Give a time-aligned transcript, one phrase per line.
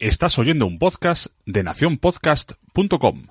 [0.00, 3.26] Estás oyendo un podcast de nacionpodcast.com.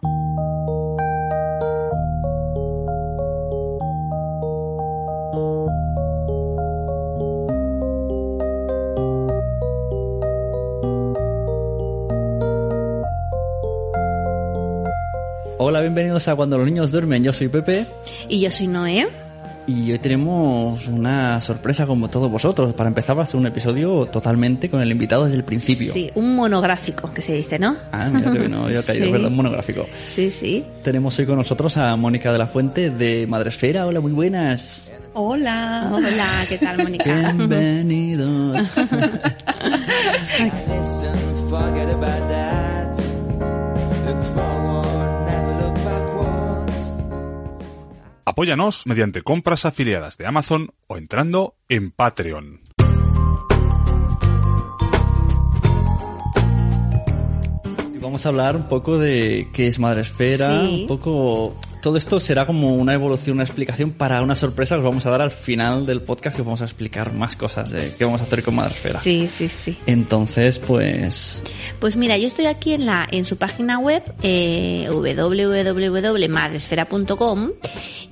[15.57, 17.23] Hola, bienvenidos a Cuando los niños duermen.
[17.23, 17.87] Yo soy Pepe
[18.27, 19.28] Y yo soy Noé.
[19.69, 22.73] Y hoy tenemos una sorpresa como todos vosotros.
[22.73, 25.93] Para empezar va a ser un episodio totalmente con el invitado desde el principio.
[25.93, 27.75] Sí, un monográfico que se dice, ¿no?
[27.91, 29.11] Ah, mira que no había caído, Sí.
[29.11, 29.27] ¿verdad?
[29.29, 29.85] Un monográfico.
[30.15, 30.63] Sí, sí.
[30.83, 33.85] Tenemos hoy con nosotros a Mónica de la Fuente de Madresfera.
[33.85, 34.91] Hola, muy buenas.
[35.13, 35.91] Hola.
[35.93, 37.33] Hola, ¿qué tal, Mónica?
[37.33, 38.71] Bienvenidos.
[48.39, 52.61] Apóyanos mediante compras afiliadas de Amazon o entrando en Patreon.
[58.01, 60.83] Vamos a hablar un poco de qué es Madresfera, Sí.
[60.83, 61.53] un poco...
[61.81, 65.09] Todo esto será como una evolución, una explicación para una sorpresa que os vamos a
[65.09, 68.19] dar al final del podcast que os vamos a explicar más cosas de qué vamos
[68.19, 69.01] a hacer con Madresfera.
[69.01, 69.77] Sí, sí, sí.
[69.85, 71.41] Entonces, pues...
[71.79, 77.51] Pues mira, yo estoy aquí en la en su página web eh, www.madresfera.com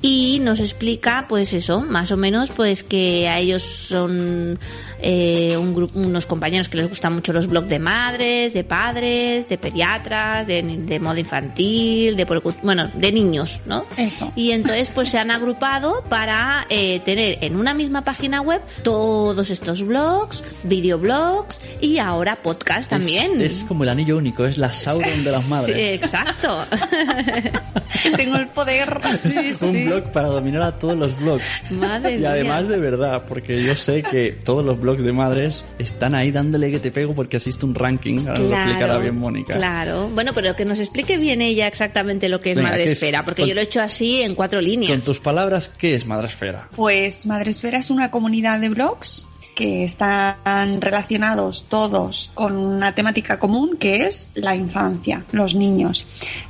[0.02, 4.60] y nos explica pues eso, más o menos pues que a ellos son
[5.02, 9.48] eh, un grupo unos compañeros que les gustan mucho los blogs de madres, de padres,
[9.50, 12.26] de pediatras, de, de moda infantil, de
[12.64, 13.86] bueno, de niños, ¿no?
[13.98, 14.32] Eso.
[14.36, 19.50] Y entonces pues se han agrupado para eh, tener en una misma página web todos
[19.50, 23.42] estos blogs, videoblogs y ahora podcast también.
[23.42, 26.04] Es, es como el anillo único, es la Sauron de las Sí, madres.
[26.04, 26.66] exacto.
[28.16, 29.00] Tengo el poder.
[29.62, 31.44] Un blog para dominar a todos los blogs.
[31.72, 32.32] Madre Y mía.
[32.32, 36.72] además de verdad, porque yo sé que todos los blogs de madres están ahí dándole
[36.72, 38.26] que te pego porque existe un ranking.
[38.28, 39.54] Ahora lo explicará bien Mónica.
[39.56, 40.10] Claro.
[40.14, 42.98] Bueno, pero que nos explique bien ella exactamente lo que es Venga, Madre ¿qué es?
[42.98, 45.02] Esfera, porque Con- yo lo he hecho así en cuatro Con líneas.
[45.04, 46.70] tus palabras, ¿qué es Madresfera?
[46.76, 49.27] Pues Madresfera es una comunidad de blogs
[49.58, 56.06] que están relacionados todos con una temática común que es la infancia, los niños.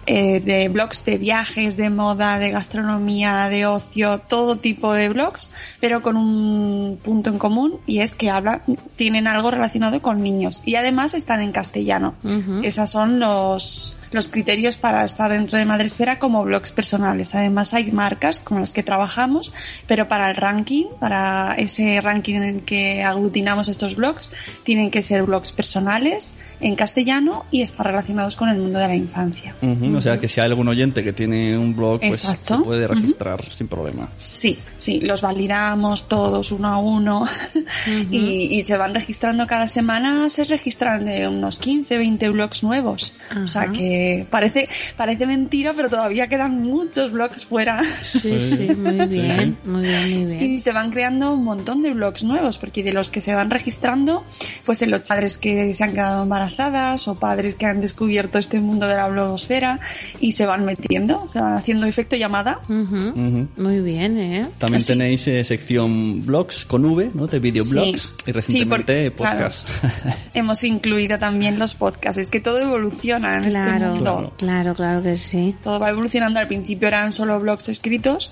[0.06, 5.52] Eh, de blogs de viajes, de moda, de gastronomía, de ocio, todo tipo de blogs,
[5.80, 8.62] pero con un punto en común y es que hablan,
[8.98, 12.16] tienen algo relacionado con niños y además están en castellano.
[12.62, 17.36] Esos son los, los criterios para estar dentro de Madresfera como blogs personales.
[17.36, 19.54] Además hay marcas con las que trabajamos,
[19.88, 24.32] pero para el ranking, para ese ranking en el que aglutinamos estos blogs,
[24.64, 28.96] tienen que ser blogs personales en castellano y estar relacionados con el mundo de la
[28.96, 29.56] infancia.
[29.62, 32.58] Ujú, O sea que si hay algún oyente que tiene un blog, pues Exacto.
[32.58, 34.10] se puede registrar sin problema.
[34.16, 37.26] Sí, sí, los validamos todos uno a uno
[38.12, 43.14] y, y se van registrando cada semana, se registran de unos 15, 20 blogs nuevos.
[43.44, 43.72] O sea Ajá.
[43.98, 47.82] Que parece, parece mentira, pero todavía quedan muchos blogs fuera.
[48.04, 50.44] Sí, sí, muy bien, muy bien, muy bien.
[50.44, 53.50] Y se van creando un montón de blogs nuevos, porque de los que se van
[53.50, 54.24] registrando,
[54.66, 58.60] pues en los padres que se han quedado embarazadas o padres que han descubierto este
[58.60, 59.80] mundo de la blogosfera
[60.20, 62.60] y se van metiendo, se van haciendo efecto llamada.
[62.68, 64.48] Muy bien, ¿eh?
[64.58, 64.94] También Así.
[64.94, 67.28] tenéis eh, sección blogs con V, ¿no?
[67.28, 68.14] De videoblogs Sí.
[68.28, 69.68] y recientemente Sí, porque, podcast.
[70.34, 72.18] Hemos incluido también los podcasts.
[72.22, 73.87] Es que todo evoluciona en este Claro, mundo.
[73.96, 74.34] Claro.
[74.38, 75.56] claro, claro que sí.
[75.64, 76.40] Todo va evolucionando.
[76.40, 78.32] Al principio eran solo blogs escritos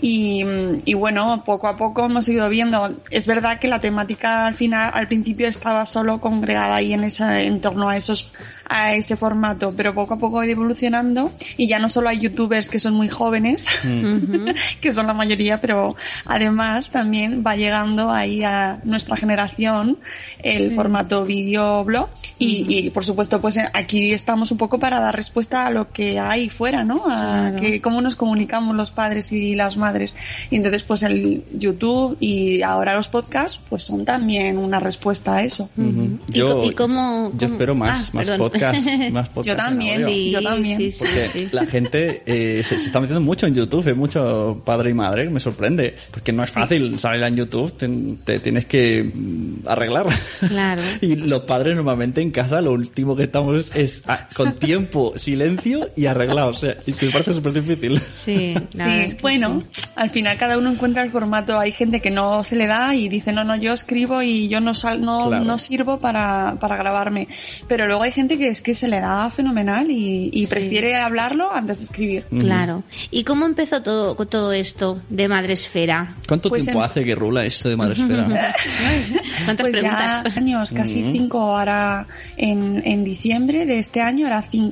[0.00, 0.42] y,
[0.84, 2.96] y bueno, poco a poco hemos ido viendo.
[3.10, 7.40] Es verdad que la temática al final, al principio estaba solo congregada ahí en esa,
[7.40, 8.32] en torno a esos,
[8.68, 12.20] a ese formato, pero poco a poco ha ido evolucionando y ya no solo hay
[12.20, 14.44] youtubers que son muy jóvenes, Ujú.
[14.80, 19.98] que son la mayoría, pero además también va llegando ahí a nuestra generación
[20.42, 22.08] el formato videoblog
[22.38, 26.18] y, y por supuesto pues aquí estamos un poco para dar respuesta a lo que
[26.18, 27.04] hay fuera, ¿no?
[27.10, 27.60] A Claro.
[27.60, 30.14] que cómo nos comunicamos los padres y las madres.
[30.50, 35.42] Y entonces pues el YouTube y ahora los podcasts pues son también una respuesta a
[35.42, 35.68] eso.
[35.76, 36.18] Ujú.
[36.32, 38.38] ¿Y co- y cómo- yo cómo- espero más, Ah, más perdón.
[38.50, 40.30] podcast, más podcast Yo también, sí.
[40.30, 40.78] Yo también.
[40.78, 41.48] Sí, sí, Porque sí.
[41.52, 45.28] la gente eh, se, se está metiendo mucho en YouTube, hay mucho padre y madre,
[45.30, 45.94] me sorprende.
[46.10, 47.88] Porque no es fácil salir en YouTube, te,
[48.24, 50.06] te tienes que mm, arreglar.
[50.48, 50.82] Claro.
[51.00, 55.12] Y los padres normalmente en casa lo último que estamos es ah, con tiempo tiempo,
[55.16, 56.50] silencio y arreglado.
[56.50, 58.00] O sea, es que me parece súper difícil.
[58.24, 58.78] Sí, es Sí,
[59.14, 59.82] que bueno, sí.
[59.96, 61.58] al final cada uno encuentra el formato.
[61.58, 64.60] Hay gente que no se le da y dice, no, no, yo escribo y yo
[64.60, 65.44] no, sal, no, Claro.
[65.44, 67.28] no sirvo para, para grabarme.
[67.68, 71.52] Pero luego hay gente que es que se le da fenomenal y, y prefiere hablarlo
[71.52, 72.24] antes de escribir.
[72.40, 72.82] Claro.
[73.10, 76.14] ¿Y cómo empezó todo, todo esto de Madresfera?
[76.26, 78.26] ¿Cuánto Pues tiempo en- hace que rula esto de Madresfera?
[79.44, 80.36] ¿Cuántas Pues ya preguntas?
[80.36, 82.06] años, casi cinco ahora
[82.36, 84.71] en, en diciembre de este año era cinco.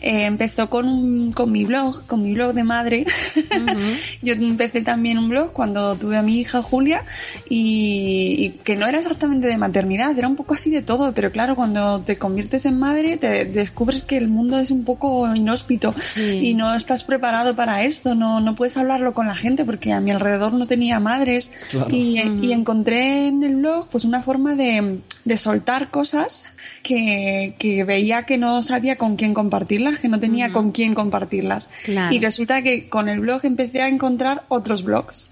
[0.00, 3.04] Eh, empezó con un, con mi blog, con mi blog de madre.
[4.22, 7.04] Yo empecé también un blog cuando tuve a mi hija Julia
[7.48, 11.30] y, y que no era exactamente de maternidad, era un poco así de todo, pero
[11.32, 15.94] claro, cuando te conviertes en madre te descubres que el mundo es un poco inhóspito
[16.14, 16.20] Sí.
[16.48, 20.00] y no estás preparado para esto, no, no puedes hablarlo con la gente porque a
[20.00, 21.88] mi alrededor no tenía madres Claro.
[21.90, 26.44] y, y encontré en el blog pues una forma de, de soltar cosas
[26.82, 31.70] que, que veía que no sabía con quién compartirlas, que no tenía con quién compartirlas.
[31.84, 32.12] Claro.
[32.12, 35.28] Y resulta que con el blog empecé a encontrar otros blogs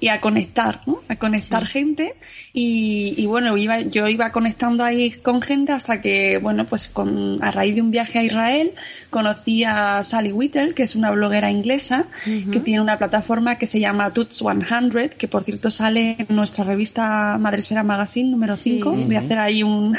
[0.00, 0.98] y a conectar, ¿no?
[1.08, 2.14] A conectar gente
[2.52, 7.38] y, y bueno, iba, yo iba conectando ahí con gente hasta que, bueno, pues con,
[7.44, 8.72] a raíz de un viaje a Israel
[9.10, 13.78] conocí a Sally Whittle, que es una bloguera inglesa que tiene una plataforma que se
[13.78, 18.80] llama Tuts 100, que por cierto sale en nuestra revista Madresfera Magazine número Sí.
[18.82, 18.90] 5.
[19.06, 19.94] Voy a hacer ahí un...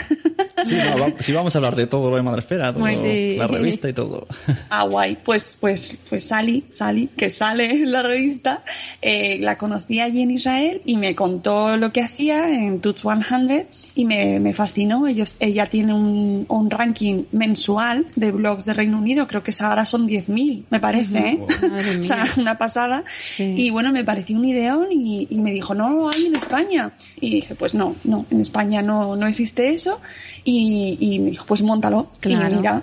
[0.66, 3.36] Sí, no, va- sí, vamos a hablar de todo lo de Madresfera, todo, Muy sí.
[3.38, 4.28] la revista y todo.
[4.70, 5.18] Ah, guay.
[5.24, 8.64] Pues, pues, pues Sally, Sally, que sale en la revista,
[9.02, 13.68] eh, la conocí allí en Israel y me contó lo que hacía en Tuts 100
[13.96, 15.08] y me, me fascinó.
[15.08, 19.86] Ellos, ella tiene un, un ranking mensual de blogs de Reino Unido, creo que ahora
[19.86, 21.40] son 10.000, me parece, ¿eh?
[21.70, 23.04] Madre o sea, una pasada.
[23.36, 23.54] Sí.
[23.58, 26.92] Y bueno, me pareció un ideón y, y me dijo, no lo hay en España.
[27.20, 30.00] Y dije, pues no, no, en España no, no existe eso.
[30.44, 32.10] Y, y me dijo, pues montalo.
[32.20, 32.54] Claro.
[32.54, 32.77] Y mira,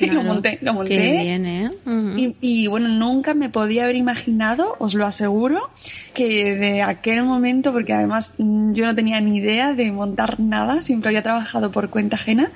[0.00, 0.96] y lo monté, lo monté.
[0.96, 1.70] Qué bien, ¿eh?
[1.84, 2.18] Ujú.
[2.18, 5.70] Y, y, bueno, nunca me podía haber imaginado, os lo aseguro,
[6.14, 10.82] que de aquel momento, porque además mm, yo no tenía ni idea de montar nada,
[10.82, 12.50] siempre había trabajado por cuenta ajena,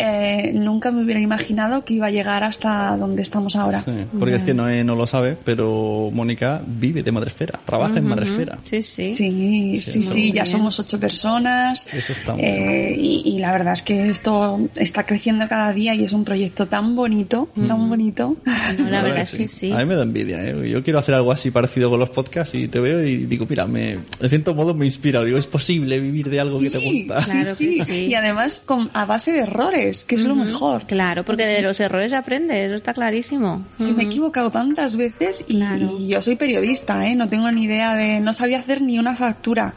[0.00, 3.80] eh, nunca me hubiera imaginado que iba a llegar hasta donde estamos ahora.
[3.80, 8.06] Sí, porque es que Noé no lo sabe, pero Mónica vive de Madresfera, trabaja en
[8.06, 8.58] Madresfera.
[8.62, 9.02] Sí, sí.
[9.02, 10.46] Sí, sí, sí, muy ya bien.
[10.46, 11.84] somos ocho personas.
[11.92, 15.96] Eso está muy eh, y, y la verdad es que esto está creciendo cada día
[15.96, 18.36] y es un proyecto tan bonito, tan bonito.
[18.78, 19.70] No, la verdad es que sí.
[19.72, 20.68] A mí me da envidia, ¿eh?
[20.70, 23.66] Yo quiero hacer algo así parecido con los podcasts y te veo y digo, mira,
[23.66, 25.22] me, de cierto modo me inspira.
[25.24, 27.22] Digo, es posible vivir de algo que te gusta.
[27.22, 27.82] sí, Claro sí.
[27.84, 27.92] sí.
[27.92, 30.86] Y además con, a base de errores, que es lo mejor.
[30.86, 33.64] Claro, porque de los errores se aprende, eso está clarísimo.
[33.76, 35.96] Que me he equivocado tantas veces y, Claro.
[35.98, 37.14] y yo soy periodista, ¿eh?
[37.14, 39.74] no tengo ni idea de, no sabía hacer ni una factura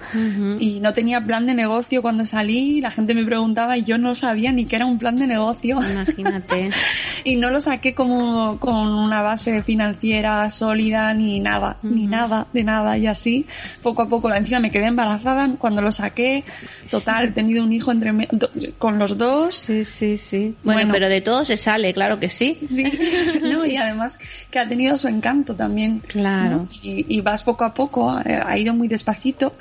[0.59, 4.15] y no tenía plan de negocio cuando salí, la gente me preguntaba y yo no
[4.15, 6.20] sabía ni que era un plan de negocio Imagínate.
[7.23, 12.63] y no lo saqué como con una base financiera sólida ni nada, ni nada, de
[12.63, 13.45] nada y así
[13.81, 16.43] poco a poco, encima me quedé embarazada cuando lo saqué,
[16.89, 18.11] total, he tenido un hijo entre
[18.77, 20.55] con los dos Sí, sí, sí.
[20.63, 20.93] Bueno, Bueno.
[20.93, 22.59] pero de todo se sale, claro que sí.
[22.67, 22.83] Sí,
[23.41, 24.19] no, y además
[24.49, 25.99] que ha tenido su encanto también.
[25.99, 26.57] Claro.
[26.57, 26.67] ¿no?
[26.81, 29.53] Y, y vas poco a poco, eh, ha ido muy despacito,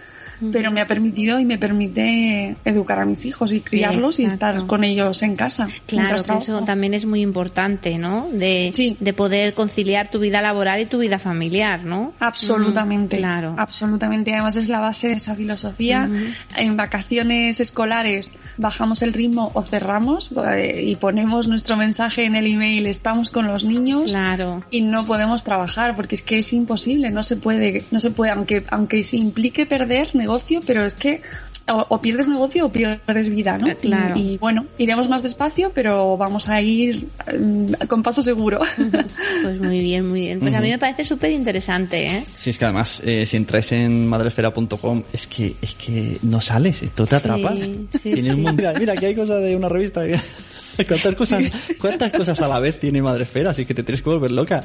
[0.52, 4.66] pero me ha permitido y me permite educar a mis hijos y criarlos y estar
[4.66, 5.68] con ellos en casa.
[5.86, 8.28] Claro, que eso también es muy importante, ¿no?
[8.32, 8.96] De, Sí.
[9.00, 12.12] de poder conciliar tu vida laboral y tu vida familiar, ¿no?
[12.20, 13.16] Absolutamente.
[13.16, 13.54] Ujú, Claro.
[13.58, 14.32] Absolutamente.
[14.32, 16.08] Además es la base de esa filosofía.
[16.56, 22.46] En vacaciones escolares bajamos el ritmo o cerramos eh, y ponemos nuestro mensaje en el
[22.46, 24.10] email, estamos con los niños.
[24.10, 24.62] Claro.
[24.70, 28.30] y no podemos trabajar porque es que es imposible, no se puede, no se puede,
[28.32, 31.22] aunque aunque se implique perder negocio, pero es que
[31.68, 33.68] o, o pierdes negocio o pierdes vida, ¿no?
[33.68, 34.14] Eh, claro.
[34.18, 37.06] Y, y, bueno, iremos más despacio, pero vamos a ir
[37.38, 38.60] mm, con paso seguro.
[39.42, 40.40] Pues muy bien, muy bien.
[40.40, 42.24] Pues a mí me parece súper interesante, ¿eh?
[42.34, 46.82] Sí, es que además, eh, si entráis en madresfera.com, es que, es que no sales,
[46.82, 47.58] esto te Sí, atrapas.
[47.58, 48.30] sí, Tienes sí.
[48.30, 50.02] un mundo- Mira, mira, aquí hay cosas de una revista.
[50.88, 51.44] ¿Cuántas cosas,
[51.80, 53.50] ¿Cuántas cosas a la vez tiene Madresfera?
[53.50, 54.62] Así que te tienes que volver loca.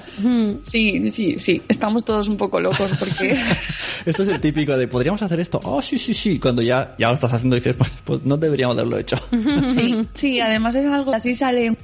[0.61, 3.37] Sí, sí, sí, estamos todos un poco locos porque
[4.05, 5.59] Esto es el típico de, ¿podríamos hacer esto?
[5.63, 6.39] Oh, sí, sí, sí.
[6.39, 9.17] Cuando ya, ya lo estás haciendo dices, pues, pues no deberíamos haberlo hecho.
[9.65, 11.75] sí, sí, además es algo así sale.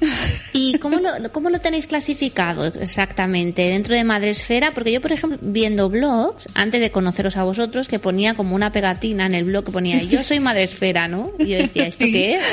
[0.54, 4.72] ¿Y cómo lo, cómo lo tenéis clasificado exactamente dentro de Madresfera?
[4.74, 8.72] Porque yo, por ejemplo, viendo blogs, antes de conoceros a vosotros, que ponía como una
[8.72, 11.32] pegatina en el blog que ponía yo soy Madresfera, ¿no?
[11.40, 12.12] Y yo decía, ¿esto Sí.
[12.12, 12.44] qué es?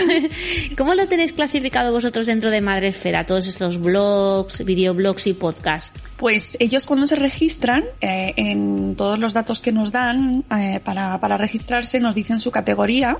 [0.77, 3.25] ¿Cómo lo tenéis clasificado explicado vosotros dentro de Madresfera?
[3.25, 5.93] Todos estos blogs, videoblogs y podcasts.
[6.17, 11.21] Pues ellos cuando se registran, eh, en todos los datos que nos dan eh, para,
[11.21, 13.19] para registrarse nos dicen su categoría,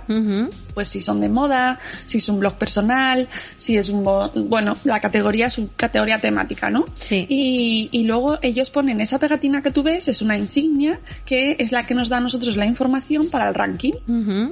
[0.75, 4.03] pues si son de moda, si es un blog personal, si es un,
[4.49, 6.87] bueno, la categoría es su categoría temática, ¿no?
[6.95, 7.25] Sí.
[7.29, 11.71] Y, y luego ellos ponen esa pegatina que tú ves, es una insignia que es
[11.71, 13.93] la que nos da a nosotros la información para el ranking.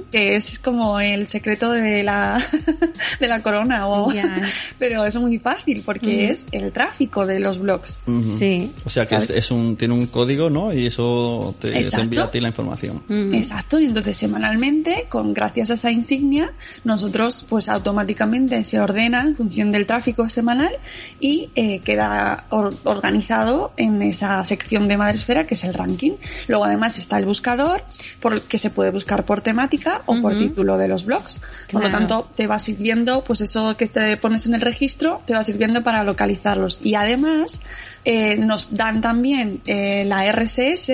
[0.09, 2.41] Que es como el secreto de la
[3.19, 4.07] de la corona o
[4.79, 7.99] pero es muy fácil porque es el tráfico de los blogs.
[8.37, 8.71] Sí.
[8.85, 10.73] O sea que es, un, tiene un código, ¿no?
[10.73, 11.67] Y eso te,
[12.01, 13.03] envía a ti la información.
[13.33, 16.51] Exacto, y entonces semanalmente, con gracias a esa insignia,
[16.83, 20.73] nosotros pues automáticamente se ordena en función del tráfico semanal
[21.19, 26.13] y eh, queda or- organizado en esa sección de Madresfera que es el ranking.
[26.47, 27.83] Luego además está el buscador,
[28.21, 31.39] por el que se puede buscar por temática o por título de los blogs.
[31.71, 35.33] Por lo tanto, te va sirviendo, pues eso que te pones en el registro, te
[35.33, 36.79] va sirviendo para localizarlos.
[36.83, 37.61] Y además,
[38.09, 40.91] eh, nos dan también eh, la RSS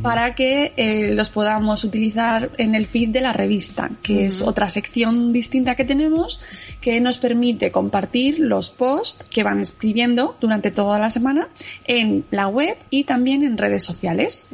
[0.00, 4.70] para que eh, los podamos utilizar en el feed de la revista, que es otra
[4.70, 6.40] sección distinta que tenemos
[6.80, 11.48] que nos permite compartir los posts que van escribiendo durante toda la semana
[11.84, 14.46] en la web y también en redes sociales.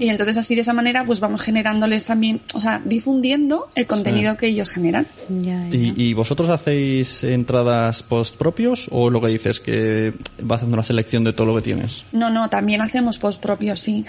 [0.00, 4.36] Y entonces así de esa manera pues vamos generándoles también, o sea, difundiendo el contenido
[4.36, 5.06] que ellos generan.
[5.28, 5.76] Ya, ya.
[5.76, 10.84] ¿Y, y vosotros hacéis entradas post propios o lo que dices que vas haciendo una
[10.84, 12.04] selección de todo lo que tienes?
[12.12, 14.04] No, no, también hacemos post propios, sí.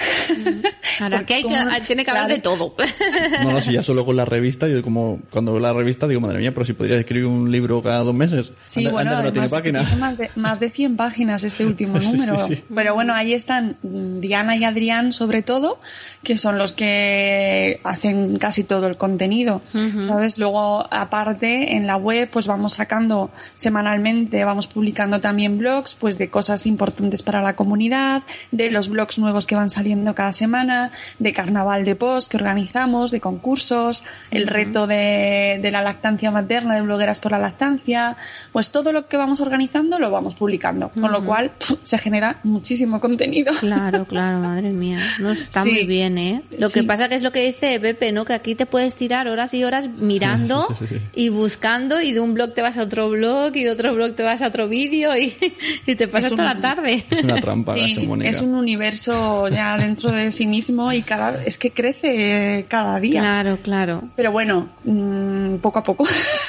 [0.99, 2.33] Ahora, Porque que hay que, como- tiene que haber claro.
[2.35, 2.75] de todo.
[3.43, 6.21] No, no, si ya solo con la revista, yo como cuando veo la revista digo,
[6.21, 8.51] madre mía, pero si podrías escribir un libro cada dos meses.
[8.65, 9.79] Sí, Anda- bueno, anda que no tiene además página.
[9.85, 12.37] tiene más de, más de 100 páginas este último número.
[12.47, 12.63] sí, sí.
[12.73, 15.79] Pero bueno, ahí están mm, Diana y Adrián sobre todo,
[16.23, 19.61] que son los que hacen casi todo el contenido.
[20.05, 20.37] ¿sabes?
[20.37, 26.29] Luego, aparte, en la web, pues vamos sacando semanalmente, vamos publicando también blogs, pues de
[26.29, 31.33] cosas importantes para la comunidad, de los blogs nuevos que van saliendo cada semana, de
[31.33, 36.81] carnaval de post que organizamos, de concursos, el reto de, de la lactancia materna, de
[36.81, 38.15] blogueras por la lactancia,
[38.53, 42.39] pues todo lo que vamos organizando lo vamos publicando, con lo cual pf, se genera
[42.43, 43.51] muchísimo contenido.
[43.59, 44.99] Claro, claro, madre mía.
[45.19, 45.71] No está Sí.
[45.71, 46.41] muy bien, ¿eh?
[46.57, 46.85] Lo que Sí.
[46.85, 48.23] pasa que es lo que dice Pepe, ¿no?
[48.23, 51.01] Que aquí te puedes tirar horas y horas mirando Sí, sí, sí, sí.
[51.15, 54.15] y buscando y de un blog te vas a otro blog y de otro blog
[54.15, 55.35] te vas a otro vídeo y,
[55.85, 57.05] y te pasas toda la tarde.
[57.09, 61.57] Es una trampa, Sí, es un universo ya dentro de sí mismo y cada es
[61.57, 63.21] que crece cada día.
[63.21, 64.03] Claro, claro.
[64.15, 66.05] Pero bueno, mm, poco a poco,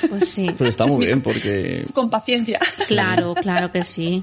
[0.09, 0.51] Pues sí.
[0.57, 2.59] Pero está Es muy bien porque con paciencia.
[2.87, 4.23] Claro, claro que sí.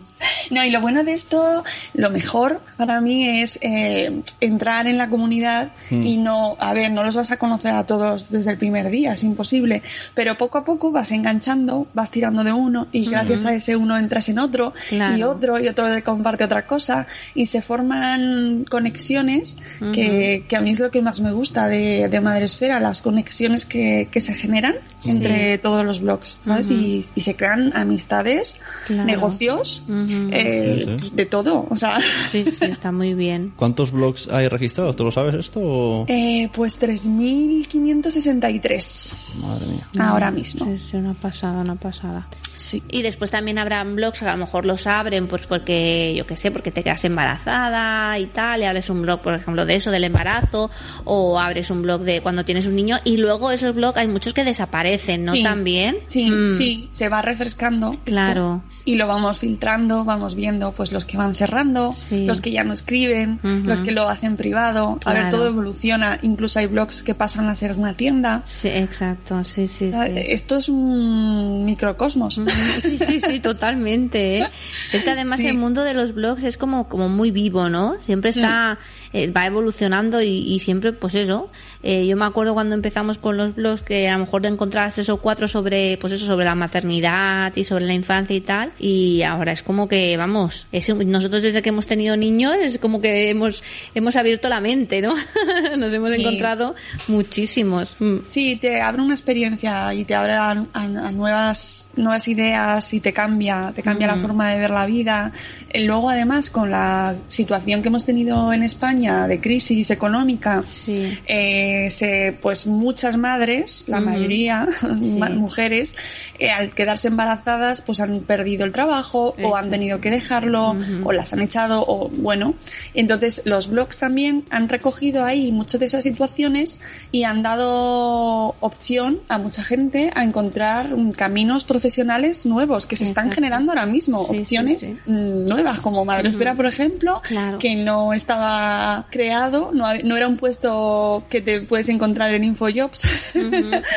[0.49, 5.09] No, y lo bueno de esto, lo mejor para mí es eh, entrar en la
[5.09, 6.03] comunidad Mm.
[6.05, 9.13] y no, a ver, no los vas a conocer a todos desde el primer día,
[9.13, 9.81] es imposible,
[10.13, 13.97] pero poco a poco vas enganchando, vas tirando de uno y gracias a ese uno
[13.97, 15.17] entras en otro Claro.
[15.17, 19.57] y otro y otro comparte otra cosa y se forman conexiones
[19.93, 23.65] que, que a mí es lo que más me gusta de, de Madresfera, las conexiones
[23.65, 26.69] que, que se generan entre todos los blogs, ¿sabes?
[26.69, 26.79] Ujú.
[26.79, 29.05] y, y se crean amistades, Claro.
[29.05, 29.83] negocios,
[30.31, 30.97] eh, Sí, sí.
[31.13, 31.99] de todo, o sea,
[32.31, 33.53] Sí, sí, está muy bien.
[33.55, 34.95] ¿cuántos blogs hay registrados?
[34.95, 36.05] ¿Tú lo sabes esto o...?
[36.07, 39.87] eh, pues 3.563 Madre mía.
[39.99, 40.65] ahora mismo.
[40.89, 42.25] Sí, una pasada, una pasada.
[42.55, 42.83] Sí.
[42.89, 46.37] Y después también habrán blogs que a lo mejor los abren pues porque, yo qué
[46.37, 49.91] sé, porque te quedas embarazada y tal, y abres un blog, por ejemplo, de eso,
[49.91, 50.69] del embarazo,
[51.03, 54.33] o abres un blog de cuando tienes un niño, y luego esos blogs hay muchos
[54.33, 55.33] que desaparecen, ¿no?
[55.33, 55.43] Sí.
[55.43, 55.97] También.
[56.07, 57.91] Sí, Mm, sí, se va refrescando.
[57.91, 58.61] esto, Claro.
[58.85, 62.25] y lo vamos filtrando, vamos viendo pues los que van cerrando, Sí.
[62.25, 64.99] los que ya no escriben, los que lo hacen privado.
[65.05, 66.19] A ver, todo evoluciona.
[66.21, 68.41] Incluso hay blogs que pasan a ser una tienda.
[68.45, 69.97] Sí, exacto, sí, sí, sí.
[70.15, 72.37] Esto es un microcosmos.
[72.39, 72.44] Mm,
[72.81, 74.39] Sí, sí, sí, totalmente.
[74.39, 74.47] ¿eh?
[74.93, 75.47] Es que además Sí.
[75.47, 77.97] el mundo de los blogs es como, como muy vivo, ¿no?
[78.05, 78.77] Siempre está,
[79.15, 81.49] eh, va evolucionando y, y siempre, pues eso.
[81.83, 84.95] Eh, yo me acuerdo cuando empezamos con los blogs que a lo mejor te encontrabas
[84.95, 88.71] tres o cuatro sobre, pues eso, sobre la maternidad y sobre la infancia y tal.
[88.79, 92.99] Y ahora es como que, vamos, es, nosotros desde que hemos tenido niños es como
[93.01, 95.15] que hemos, hemos abierto la mente, ¿no?
[95.77, 96.21] Nos hemos Sí.
[96.21, 96.73] encontrado
[97.07, 97.93] muchísimos.
[97.99, 98.17] Mm.
[98.27, 102.99] Sí, te abre una experiencia y te abre a, a- a nuevas, nuevas ideas y
[102.99, 104.23] te cambia, te cambia la Ujú.
[104.23, 105.31] forma de ver la vida.
[105.69, 111.17] Eh, Luego, además, con la situación que hemos tenido en España de crisis económica, Sí.
[111.27, 114.67] eh, se, pues muchas madres, la mayoría,
[115.01, 115.19] Sí.
[115.33, 115.95] mujeres,
[116.39, 121.11] eh, al quedarse embarazadas, pues han perdido el trabajo o han tenido que dejarlo o
[121.11, 122.55] las han echado o bueno.
[122.93, 126.79] Entonces los blogs también han recogido ahí muchas de esas situaciones
[127.11, 133.25] y han dado opción a mucha gente a encontrar caminos profesionales nuevos que se están
[133.25, 133.35] Exacto.
[133.35, 137.57] generando ahora mismo, Sí, opciones nuevas como Madresfera, por ejemplo, Claro.
[137.59, 143.01] que no estaba creado, no, no era un puesto que te puedes encontrar en Infojobs.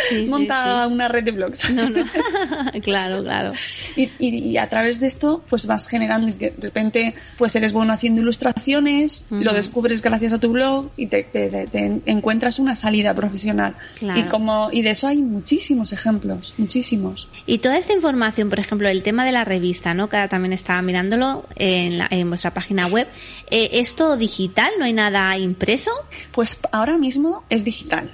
[0.09, 0.93] Sí, Monta sí.
[0.93, 1.71] una red de blogs.
[1.71, 2.05] No, no.
[2.83, 3.53] claro, claro.
[3.97, 7.73] Y, y- y a través de esto, pues vas generando y de repente, pues eres
[7.73, 12.59] bueno haciendo ilustraciones, lo descubres gracias a tu blog y te, te- te- te encuentras
[12.59, 13.75] una salida profesional.
[13.99, 14.21] Claro.
[14.21, 17.29] Y como, y de eso hay muchísimos ejemplos, muchísimos.
[17.47, 20.09] Y toda esta información, por ejemplo, el tema de la revista, ¿no?
[20.09, 23.07] Que ahora también estaba mirándolo en, la- en vuestra página web.
[23.51, 24.71] Eh, ¿Es todo digital?
[24.79, 25.91] ¿No hay nada impreso?
[26.33, 28.11] Pues ahora mismo es digital.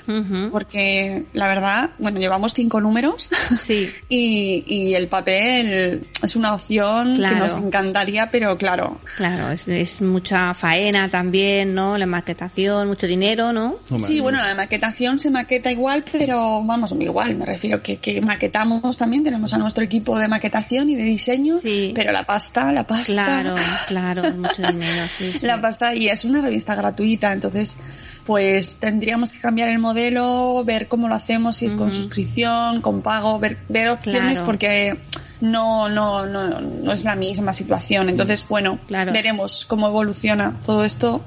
[0.51, 3.29] Porque la verdad, bueno, llevamos cinco números
[3.61, 3.89] Sí.
[4.09, 7.35] y, y el papel es una opción Claro.
[7.35, 11.99] que nos encantaría, pero claro, Claro, es, es mucha faena también, ¿no?
[11.99, 13.77] La maquetación, mucho dinero, ¿no?
[13.99, 18.97] Sí, bueno, la maquetación se maqueta igual, pero vamos, igual, me refiero que, que maquetamos
[18.97, 21.93] también, tenemos a nuestro equipo de maquetación y de diseño, Sí.
[21.95, 23.05] pero la pasta, la pasta.
[23.13, 23.55] Claro,
[23.89, 25.47] claro, mucho dinero, sí, sí.
[25.47, 27.77] La pasta, y es una revista gratuita, entonces,
[28.25, 33.03] pues tendríamos que cambiar el modelo, ver cómo lo hacemos, si es con suscripción, con
[33.03, 34.47] pago, ver, ver opciones, Claro.
[34.47, 34.97] porque
[35.41, 38.09] no, no, no, no es la misma situación.
[38.09, 39.13] Entonces, bueno, Claro.
[39.13, 41.23] veremos cómo evoluciona todo esto.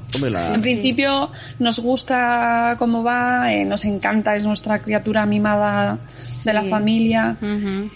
[0.53, 5.99] En principio nos gusta cómo va, eh, nos encanta, es nuestra criatura mimada
[6.43, 6.69] de la Sí.
[6.69, 7.35] familia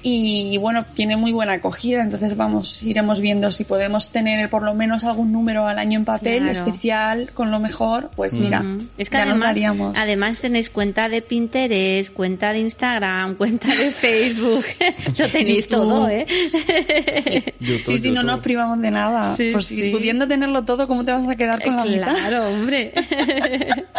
[0.03, 4.73] y bueno, tiene muy buena acogida, entonces vamos, iremos viendo si podemos tener por lo
[4.73, 6.51] menos algún número al año en papel Claro.
[6.51, 8.87] especial con lo mejor, pues mira, Ujú.
[8.97, 9.97] es que ya nos además, daríamos.
[9.97, 14.65] además tenéis cuenta de Pinterest, cuenta de Instagram, cuenta de Facebook,
[15.17, 15.69] lo tenéis YouTube.
[15.69, 16.25] todo, ¿eh?
[17.59, 19.35] YouTube, Sí, sí, no nos privamos de nada.
[19.35, 19.89] Sí, pues si sí.
[19.91, 22.13] pudiendo tenerlo todo, ¿cómo te vas a quedar con la mitad?
[22.15, 22.93] claro, hombre.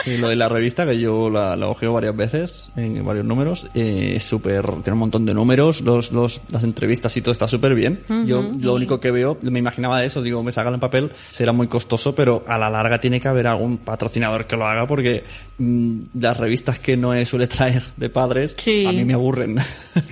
[0.02, 3.68] Sí, lo de la revista, que yo la, la ojeo varias veces, en varios números,
[3.74, 7.46] eh, es súper, tiene un montón de números, los, los, las entrevistas y todo está
[7.46, 8.02] súper bien.
[8.26, 11.52] Yo lo único que veo, me imaginaba de eso, digo, me sacan en papel, será
[11.52, 15.22] muy costoso, pero a la larga tiene que haber algún patrocinador que lo haga, porque
[16.14, 18.86] las revistas que no suele traer de padres, Sí.
[18.86, 19.58] a mí me aburren.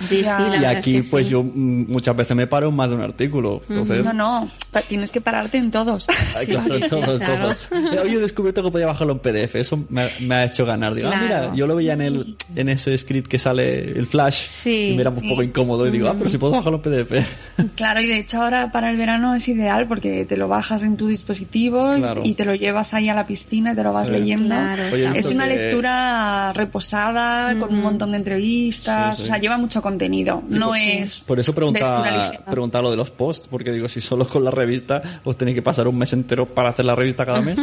[0.07, 0.25] Sí, sí,
[0.59, 1.31] y es aquí, que pues sí.
[1.33, 3.61] yo mm, muchas veces me paro en más de un artículo.
[3.69, 6.07] Entonces, No, no, pa- tienes que pararte en todos.
[6.37, 7.35] Ay, claro, sí, todos, claro.
[7.43, 7.69] todos.
[7.71, 9.55] Hoy he descubierto que podía bajarlo en PDF.
[9.55, 10.93] Eso me, ha- me ha hecho ganar.
[10.93, 14.45] Digo, ah, mira, yo lo veía en el en ese script que sale el flash
[14.47, 14.89] Sí.
[14.91, 15.87] y me era un poco incómodo.
[15.87, 17.27] Y digo, ah, pero si puedo bajarlo en PDF.
[17.75, 20.97] Claro, y de hecho ahora para el verano es ideal porque te lo bajas en
[20.97, 22.21] tu dispositivo y- Claro.
[22.25, 24.13] y te lo llevas ahí a la piscina y te lo vas Sí.
[24.13, 24.47] leyendo.
[24.55, 29.23] Claro, Oye, Es una lectura reposada, con un montón de entrevistas, Sí, sí.
[29.23, 30.41] o sea, lleva mucho contenido.
[30.49, 31.19] Sí, no por- es...
[31.19, 35.37] Por eso preguntaba lo de los posts, porque digo, si solo con la revista os
[35.37, 37.59] tenéis que pasar un mes entero para hacer la revista cada mes.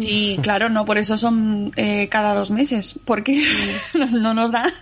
[0.00, 3.44] Sí, claro, no, por eso son eh, cada dos meses, porque
[3.94, 4.72] no, no nos da.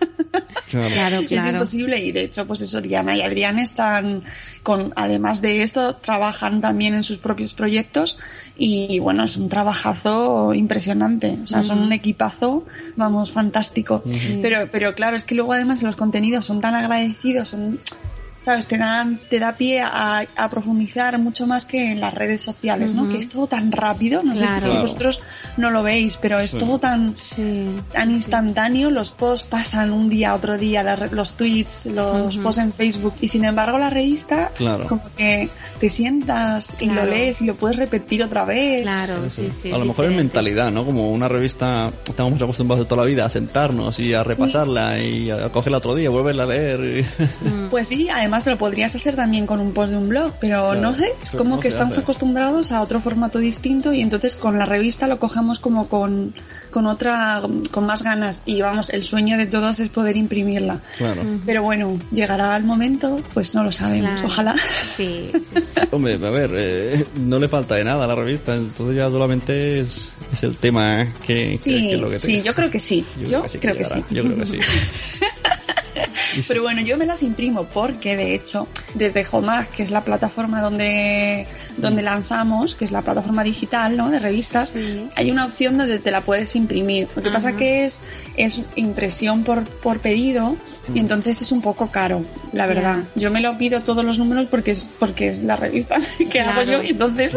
[0.69, 1.51] Claro, Es claro.
[1.51, 4.23] imposible y de hecho, pues eso, Diana y Adrián están
[4.63, 8.19] con, además de esto, trabajan también en sus propios proyectos
[8.57, 11.39] y bueno, es un trabajazo impresionante.
[11.45, 12.65] O sea, son un equipazo,
[12.97, 14.03] vamos, fantástico.
[14.41, 17.79] Pero, pero claro, es que luego además los contenidos son tan agradecidos, son,
[18.45, 22.43] sabes, te dan, te da pie a, a profundizar mucho más que en las redes
[22.43, 23.09] sociales, ¿no?
[23.09, 24.81] Que es todo tan rápido, no sé si Claro.
[24.83, 25.21] vosotros
[25.57, 27.67] no lo veis, pero es todo tan, Sí.
[27.93, 32.43] tan instantáneo, los posts pasan un día, otro día, los tweets, los Ujú.
[32.43, 34.89] posts en Facebook, y sin embargo la revista, Claro.
[34.89, 37.05] como que te sientas y Claro.
[37.05, 38.83] lo lees y lo puedes repetir otra vez.
[38.83, 39.71] Claro, sí, sí.
[39.73, 40.85] a lo mejor es mentalidad, ¿no?
[40.85, 44.99] Como una revista, estamos muy acostumbrados de toda la vida a sentarnos y a repasarla
[45.01, 46.81] y a cogerla otro día, volverla a leer.
[46.83, 47.03] y-
[47.49, 47.69] Mm.
[47.71, 50.81] Pues sí, además lo podrías hacer también con un post de un blog, pero Claro,
[50.81, 52.01] no sé, es como que estamos hace.
[52.03, 56.35] acostumbrados a otro formato distinto y entonces con la revista lo cogemos como con,
[56.71, 60.81] con otra, con más ganas y vamos, el sueño de todos es poder imprimirla.
[60.99, 61.23] Claro.
[61.47, 64.27] Pero bueno, llegará el momento, pues no lo sabemos, Claro.
[64.29, 64.55] ojalá.
[64.97, 65.81] Sí, sí, sí.
[65.91, 69.81] Hombre, a ver, eh, no le falta de nada a la revista, entonces ya solamente
[69.81, 72.81] es, es el tema que, que- Sí, que es lo que sí, yo creo que
[72.81, 73.05] sí.
[73.27, 74.15] Yo, sí creo que llegará, sí.
[74.15, 74.59] Yo creo que sí.
[76.49, 80.61] Pero bueno, yo me las imprimo porque de hecho desde Homag, que es la plataforma
[80.61, 84.11] donde, donde lanzamos, que es la plataforma digital ¿no?
[84.11, 85.07] de revistas, Sí.
[85.17, 87.09] hay una opción donde te la puedes imprimir.
[87.17, 87.57] Lo que pasa Ajá.
[87.59, 88.01] que es,
[88.37, 90.57] es impresión por, por pedido
[90.95, 92.99] y entonces es un poco caro, la verdad.
[93.15, 95.97] Yo me lo pido todos los números porque es, porque es la revista
[96.31, 96.73] que hago Claro.
[96.73, 97.35] yo y entonces...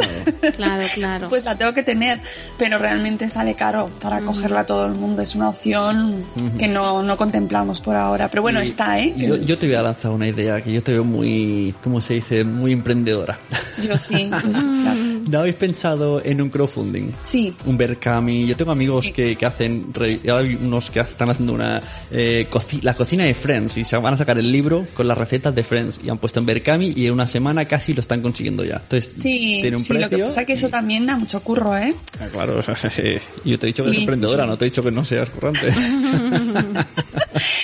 [0.55, 1.29] Claro, claro.
[1.29, 2.21] Pues la tengo que tener,
[2.57, 5.21] pero realmente sale caro para cogerla a todo el mundo.
[5.21, 6.25] Es una opción
[6.57, 8.29] que no, no contemplamos por ahora.
[8.29, 9.13] Pero bueno, Y- está, ¿eh?
[9.15, 12.15] Yo, yo te voy a lanzar una idea que yo te veo muy, ¿cómo se
[12.15, 12.43] dice?
[12.43, 13.39] Muy emprendedora.
[13.81, 14.99] Yo sí, yo sí, claro.
[15.27, 17.11] ¿No habéis pensado en un crowdfunding?
[17.23, 18.45] Sí, Un Berkami.
[18.45, 22.47] Yo tengo amigos que, que hacen, hay unos que están haciendo una, eh,
[22.81, 25.63] la cocina de Friends y se van a sacar el libro con las recetas de
[25.63, 28.75] Friends y han puesto en Berkami y en una semana casi lo están consiguiendo ya.
[28.83, 30.25] Entonces, sí, tiene un sí, lo que precio.
[30.27, 31.95] pasa es que eso también da mucho curro, ¿eh?
[32.19, 32.75] Ah, claro, o sea,
[33.45, 34.03] yo te he dicho que eres Sí.
[34.03, 35.73] emprendedora, no te he dicho que no seas currante.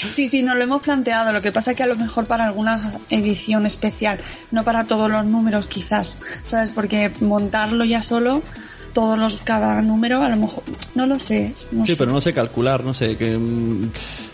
[0.10, 1.32] Sí, sí, nos lo hemos planteado.
[1.32, 4.20] Lo que pasa es que a lo mejor para alguna edición especial,
[4.52, 6.72] no para todos los números quizás, ¿sabes?
[6.72, 7.10] Porque
[7.52, 8.42] montarlo ya solo,
[8.94, 10.64] todos los, cada número, a lo mejor,
[10.96, 11.54] no lo sé.
[11.72, 12.00] No Sí, sé.
[12.00, 13.90] pero no sé calcular, no sé, que mm,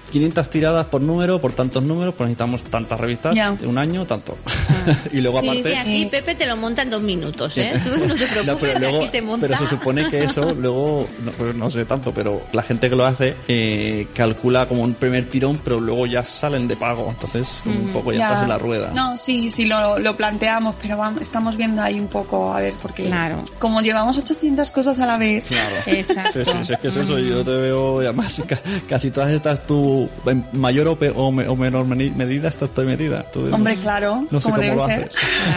[0.10, 3.52] 500 tiradas por número, por tantos números, pues necesitamos tantas revistas, Ya.
[3.66, 4.38] un año, tanto.
[5.12, 5.70] y luego Sí, aparte...
[5.72, 7.74] Sí, aquí Pepe te lo monta en dos minutos, ¿eh?
[7.84, 9.48] Tú no te preocupes, No, pero, luego- aquí te monta.
[9.48, 12.96] pero se supone que eso, luego, no, pues no sé tanto, pero la gente que
[12.96, 17.62] lo hace eh, calcula como un primer tirón, pero luego ya salen de pago, entonces
[17.64, 18.92] como un poco ya, estás en la rueda.
[18.94, 22.74] No, sí, sí lo, lo planteamos, pero vamos, estamos viendo ahí un poco, a ver,
[22.82, 23.42] porque Claro.
[23.60, 25.76] como llevamos 800 cosas a la vez, Claro.
[25.86, 26.44] Exacto.
[26.46, 29.66] Sí, sí, sí, es que es eso, yo te veo, además ca- casi todas estas
[29.66, 33.24] tú, en mayor o, pe- o me- o menor medida, estás toda medida.
[33.32, 35.12] Tú- hombre, claro, no sé como cómo debe lo ser.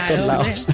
[0.07, 0.65] Claro, lados.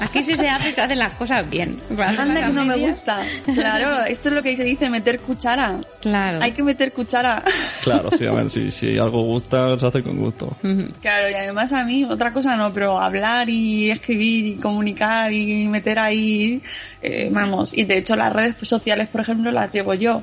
[0.00, 1.78] Aquí sí se hace, se hacen las cosas bien.
[1.94, 3.20] Cuando Anda que no me gusta.
[3.54, 5.78] Claro, esto es lo que se dice, meter cuchara.
[6.00, 6.42] Claro.
[6.42, 7.42] Hay que meter cuchara.
[7.82, 10.54] Claro, sí, a ver, si, si algo gusta, se hace con gusto.
[11.00, 15.66] Claro, y además a mí otra cosa no, pero hablar y escribir y comunicar y
[15.68, 16.60] meter ahí,
[17.00, 20.22] eh, vamos, y de hecho las redes sociales, por ejemplo, las llevo yo,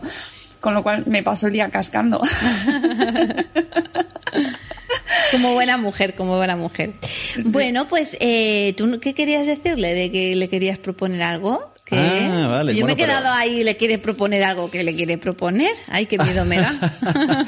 [0.63, 2.21] con lo cual me paso el día cascando.
[5.31, 6.93] Como buena mujer, como buena mujer.
[7.51, 9.93] Bueno, pues, eh, ¿tú qué querías decirle?
[9.93, 11.72] ¿De que le querías proponer algo?
[11.93, 12.27] ¿Qué?
[12.31, 14.95] Ah, vale, Yo me he bueno, quedado pero- ahí, ¿le quiere proponer algo que le
[14.95, 15.71] quiere proponer?
[15.87, 16.73] Ay, qué miedo me da.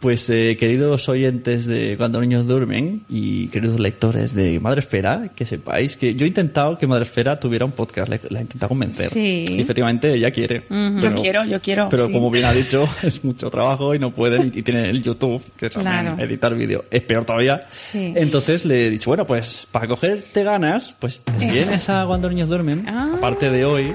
[0.00, 5.96] Pues eh, queridos oyentes de Cuando niños duermen y queridos lectores de Madresfera, que sepáis
[5.96, 9.10] que yo he intentado que Madresfera tuviera un podcast, la, la he intentado convencer.
[9.10, 9.44] Sí.
[9.48, 10.64] Y efectivamente ella quiere.
[10.70, 10.98] Ujú.
[11.00, 12.12] Yo quiero, yo quiero, Pero sí.
[12.12, 15.70] como bien ha dicho, es mucho trabajo y no pueden y, tienen el YouTube, que
[15.70, 16.22] también Claro.
[16.22, 17.66] editar vídeo es peor todavía.
[17.68, 18.12] Sí.
[18.16, 22.84] Entonces le he dicho, bueno, pues para cogerte ganas, pues vienes a Cuando niños duermen,
[22.88, 23.12] Ah.
[23.16, 23.94] aparte de hoy,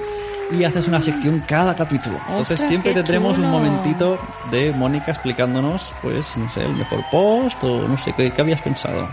[0.50, 2.16] y haces una sección cada capítulo.
[2.28, 4.18] Entonces Ostras, siempre tendremos un momentito
[4.50, 8.60] de Mónica explicándonos, pues, no sé, el mejor post o no sé, ¿qué, qué habías
[8.60, 9.08] pensado?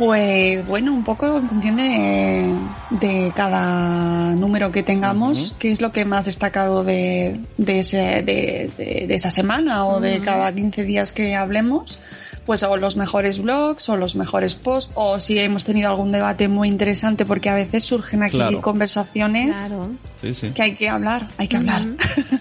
[0.00, 2.54] Pues bueno, un poco en función de,
[2.88, 8.70] de cada número que tengamos, qué es lo que más destacado de, de, ese, de,
[8.78, 11.98] de- de esa semana o de cada 15 días que hablemos,
[12.46, 16.48] pues o los mejores blogs o los mejores posts o si hemos tenido algún debate
[16.48, 18.62] muy interesante porque a veces surgen aquí Claro.
[18.62, 19.90] conversaciones Claro.
[20.16, 20.50] Sí, sí.
[20.52, 21.82] que hay que hablar, hay que hablar.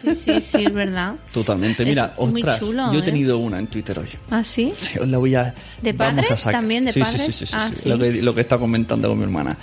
[0.05, 1.15] Sí, sí, sí, es verdad.
[1.33, 1.83] Totalmente.
[1.83, 3.05] Mira, Es muy ostras, chulo, yo he ¿eh?
[3.05, 4.07] tenido una en Twitter hoy.
[4.31, 4.71] ¿Ah, sí?
[4.75, 5.53] Sí, os la voy a.
[5.81, 6.47] ¿De padres?
[6.47, 6.51] a.
[6.51, 7.21] ¿También de sí, padres?
[7.25, 7.89] Sí, sí, sí, Ah, sí.
[7.89, 9.57] Lo, que, lo que está comentando con mi hermana.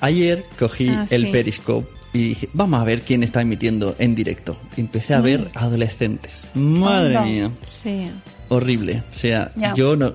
[0.00, 1.30] Ayer cogí Ah, el sí.
[1.32, 4.56] Periscope y dije, vamos a ver quién está emitiendo en directo.
[4.76, 6.44] Empecé a ver adolescentes.
[6.54, 7.50] Madre mía.
[7.82, 8.10] Sí.
[8.52, 9.02] Horrible.
[9.10, 10.12] O sea, yo no,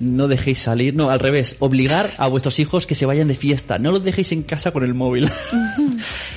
[0.00, 3.78] no dejéis salir, no, al revés, obligar a vuestros hijos que se vayan de fiesta.
[3.78, 5.30] No los dejéis en casa con el móvil.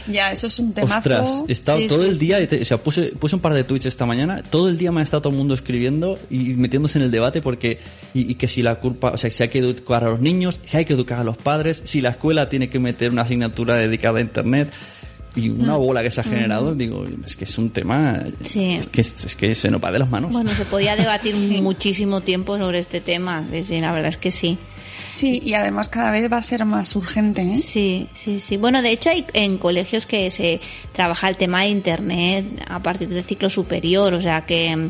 [0.06, 0.98] Ya, eso es un temazo.
[0.98, 3.64] Ostras, he estado Sí, todo sí, el día, o sea, puse, puse un par de
[3.64, 7.00] tweets esta mañana, todo el día me ha estado todo el mundo escribiendo y metiéndose
[7.00, 7.80] en el debate porque,
[8.14, 10.60] y, y que si la culpa, o sea, si hay que educar a los niños,
[10.66, 13.78] si hay que educar a los padres, si la escuela tiene que meter una asignatura
[13.78, 14.70] dedicada a internet
[15.36, 15.62] y Mm.
[15.64, 18.80] una bola que se ha generado, digo, es que es un tema Sí.
[18.92, 20.32] que, es, es que se nos va de las manos.
[20.32, 23.44] Bueno, se podía debatir muchísimo tiempo sobre este tema.
[23.66, 24.58] Sí, la verdad es que sí.
[25.16, 27.58] Sí, y además cada vez va a ser más urgente, ¿eh?
[27.58, 28.58] Sí, sí, sí.
[28.58, 30.60] Bueno, de hecho hay en colegios que se
[30.92, 34.90] trabaja el tema de Internet a partir del ciclo superior, o sea que mm,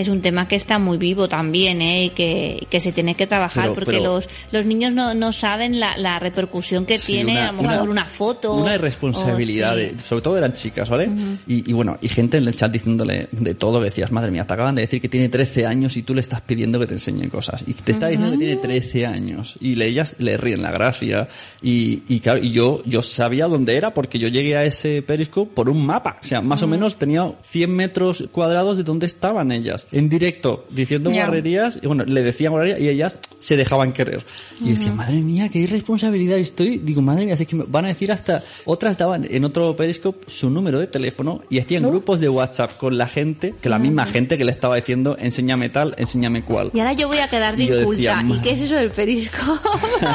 [0.00, 2.04] es un tema que está muy vivo también, ¿eh?
[2.06, 5.32] Y que, que se tiene que trabajar Pero- porque pero- los, los niños no, no
[5.32, 8.54] saben la, la repercusión que Sí, tiene una- a lo mejor una- una, foto.
[8.54, 9.80] Una o- irresponsabilidad, sí.
[9.82, 11.10] de- sobre todo eran chicas, ¿vale?
[11.46, 14.54] y, y bueno, y gente en el chat diciéndole de todo, decías, madre mía, te
[14.54, 17.28] acaban de decir que tiene 13 años y tú le estás pidiendo que te enseñe
[17.28, 17.62] cosas.
[17.66, 19.56] Y te está diciendo que tiene 13 años.
[19.60, 21.28] Y le, ellas le ríen la gracia.
[21.62, 25.52] Y, y claro, y yo, yo sabía dónde era porque yo llegué a ese periscope
[25.54, 26.18] por un mapa.
[26.22, 29.86] O sea, más o menos tenía 100 metros cuadrados de dónde estaban ellas.
[29.92, 31.24] En directo, diciendo Ya.
[31.26, 31.78] guarrerías.
[31.82, 34.24] Y bueno, le decían guarrerías y ellas se dejaban querer.
[34.60, 36.78] Y yo decía, madre mía, qué irresponsabilidad estoy.
[36.78, 38.42] Digo, madre mía, es que me van a decir hasta...
[38.66, 42.96] Otras daban en otro periscope su número de teléfono y hacían grupos de WhatsApp con
[42.98, 46.70] la gente, que la misma gente que le estaba diciendo, enséñame tal, enséñame cual.
[46.74, 48.20] Y ahora yo voy a quedar de inculta.
[48.22, 49.58] ¿Y "Ma- qué es eso del perisco?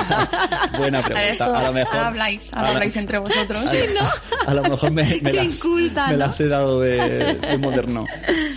[0.78, 1.46] Buena pregunta.
[1.46, 1.98] A lo mejor...
[1.98, 3.64] habláis, a la- habláis entre vosotros.
[4.48, 6.20] a, a lo mejor me, me las, inculta, me ¿no?
[6.20, 8.06] las he dado de, de moderno.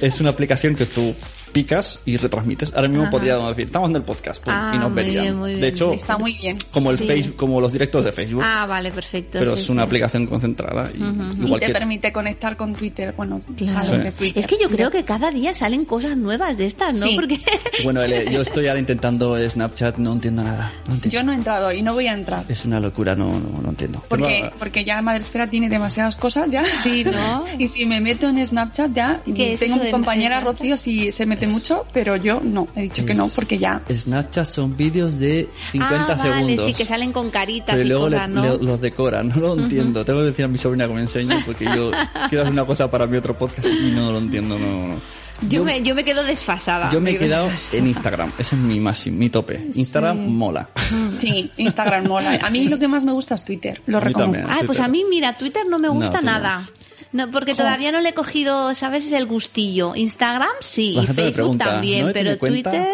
[0.01, 1.15] Es una aplicación que tú
[1.49, 2.73] picas y retransmites.
[2.75, 3.11] Ahora mismo Ajá.
[3.11, 5.25] podríamos decir, estamos en el podcast, pum, Ah, y nos muy verían.
[5.25, 5.61] bien, muy bien.
[5.61, 6.59] De hecho, Está muy bien.
[6.71, 7.07] como el Sí.
[7.07, 9.39] Facebook, como los directos de Facebook, Ah, vale, perfecto.
[9.39, 9.87] pero sí, es una sí.
[9.87, 13.15] aplicación concentrada y Y igual te que permite conectar con Twitter.
[13.17, 13.73] Bueno, Claro.
[13.73, 14.05] salen Sí.
[14.05, 14.39] de Twitter.
[14.41, 17.07] Es que yo creo que cada día salen cosas nuevas de estas, ¿no?
[17.07, 17.15] Sí.
[17.17, 17.39] Porque
[17.85, 20.73] bueno, yo estoy ahora intentando Snapchat, no entiendo nada.
[20.87, 21.15] no entiendo.
[21.19, 22.45] Yo no he entrado y no voy a entrar.
[22.49, 24.03] Es una locura, no, no, no entiendo.
[24.09, 26.65] Porque, Tengo- porque ya Madresfera tiene demasiadas cosas ya.
[26.83, 27.45] Sí, ¿no?
[27.59, 30.41] y si me meto en Snapchat ya, ¿Qué es tengo mi compañera?
[30.41, 33.81] Rocío si se mucho, pero yo no, he dicho que no Es- porque ya.
[33.91, 36.67] Snapchat son vídeos de 50 ah, vale, segundos.
[36.67, 38.43] sí, que salen con caritas Pero y luego cosas, le- ¿no?
[38.57, 40.05] le- los decoran, no lo entiendo.
[40.05, 41.91] Tengo que decir a mi sobrina que me enseñe porque yo
[42.29, 45.01] quiero hacer una cosa para mi otro podcast y no lo entiendo, no, no.
[45.49, 46.91] yo, me, yo me quedo desfasada.
[46.91, 47.79] yo me he quedo quedado desfasada.
[47.79, 49.71] en Instagram, ese es mi máximo, mi tope.
[49.75, 50.69] Instagram mola.
[51.19, 52.39] Sí, Instagram mola.
[52.43, 54.49] A mí lo que más me gusta es Twitter, lo reconozco.
[54.51, 56.27] Ah, pues a mí, mira, Twitter no me gusta no.
[56.31, 56.69] nada.
[57.13, 57.59] No, porque Jo.
[57.59, 59.07] todavía no le he cogido, ¿sabes?
[59.07, 59.95] Es el gustillo.
[59.97, 62.37] Instagram sí, La y Facebook pregunta, también, ¿no pero?
[62.37, 62.87] Twitter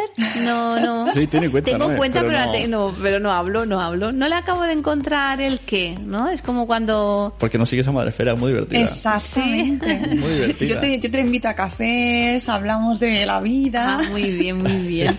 [0.42, 1.12] no, no.
[1.12, 1.96] Sí, tiene cuenta, Tengo ¿no?
[1.96, 4.12] cuenta, Pero pero, no- la te- no, pero no hablo, no hablo.
[4.12, 6.28] No le acabo de encontrar el qué, ¿no?
[6.30, 7.34] Es como cuando...
[7.38, 8.80] Porque no sigues a Madrefera, muy divertida.
[8.80, 9.86] Exactamente.
[10.14, 10.68] Muy divertida.
[10.74, 13.98] Yo te, yo te invito a cafés, hablamos de la vida.
[14.00, 15.16] Ah, muy bien, muy bien.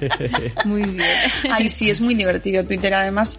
[0.65, 1.05] Muy bien.
[1.51, 2.93] Ay, sí, es muy divertido Twitter.
[2.93, 3.37] Además,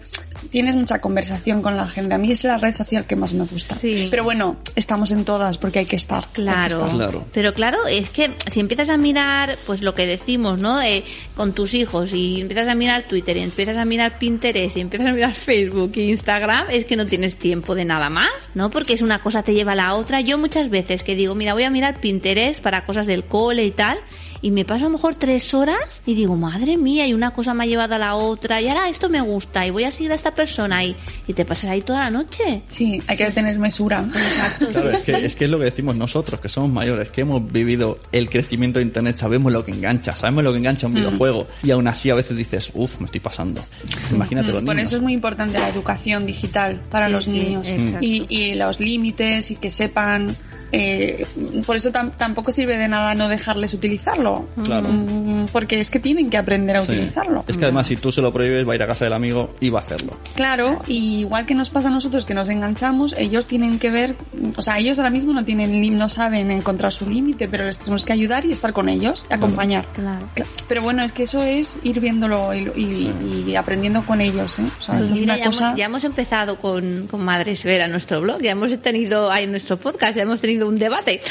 [0.49, 2.15] tienes mucha conversación con la gente.
[2.15, 3.75] A mí es la red social que más me gusta.
[3.75, 4.07] Sí.
[4.09, 6.25] Pero bueno, estamos en todas porque hay que estar.
[6.25, 6.75] hay que Claro.
[6.79, 6.95] estar.
[6.95, 7.25] Claro.
[7.33, 10.81] Pero claro, es que si empiezas a mirar, pues lo que decimos, ¿no?
[10.81, 11.03] Eh,
[11.35, 15.07] con tus hijos y empiezas a mirar Twitter y empiezas a mirar Pinterest y empiezas
[15.07, 18.69] a mirar Facebook e Instagram, es que no tienes tiempo de nada más, ¿no?
[18.69, 20.21] Porque es una cosa te lleva a la otra.
[20.21, 23.71] Yo muchas veces que digo, mira, voy a mirar Pinterest para cosas del cole y
[23.71, 23.97] tal,
[24.41, 27.53] y me paso a lo mejor tres horas y digo, madre mía, y una cosa
[27.53, 30.11] me ha llevado a la otra, y ahora esto me gusta, y voy a seguir
[30.11, 30.95] a esta persona, y,
[31.27, 32.61] y te pasas ahí toda la noche.
[32.67, 34.05] Sí, hay que tener mesura.
[34.13, 34.67] Exacto.
[34.67, 37.51] Claro, es que, es que es lo que decimos nosotros, que somos mayores, que hemos
[37.51, 41.47] vivido el crecimiento de Internet, sabemos lo que engancha, sabemos lo que engancha un videojuego,
[41.63, 43.63] y aún así a veces dices, uff, me estoy pasando.
[44.11, 44.89] Imagínate los Por niños.
[44.89, 47.67] eso es muy importante la educación digital para Sí, los sí, niños
[48.01, 50.35] y, y los límites y que sepan.
[50.71, 51.25] eh,
[51.65, 54.26] por eso tam- tampoco sirve de nada no dejarles utilizarlo.
[54.63, 54.89] Claro.
[54.89, 56.91] Mm, Porque es que tienen que aprender a Sí.
[56.91, 57.43] utilizarlo.
[57.47, 59.55] Es que además si tú se lo prohíbes va a ir a casa del amigo
[59.59, 60.17] y va a hacerlo.
[60.35, 64.15] Claro, y igual que nos pasa a nosotros que nos enganchamos, ellos tienen que ver,
[64.57, 68.03] o sea, ellos ahora mismo no tienen, no saben encontrar su límite, pero les tenemos
[68.05, 69.85] que ayudar y estar con ellos, y acompañar.
[69.93, 70.27] Claro.
[70.35, 74.59] Cla- Pero bueno, es que eso es ir viéndolo y, y- y aprendiendo con ellos,
[74.59, 74.63] ¿eh?
[74.79, 75.65] O sea, Pues esto es mira, una ya, cosa...
[75.67, 79.51] hemos, ya hemos empezado con, con Madre Esfera, nuestro blog, ya hemos tenido ahí en
[79.51, 81.21] nuestro podcast, ya hemos tenido un debate.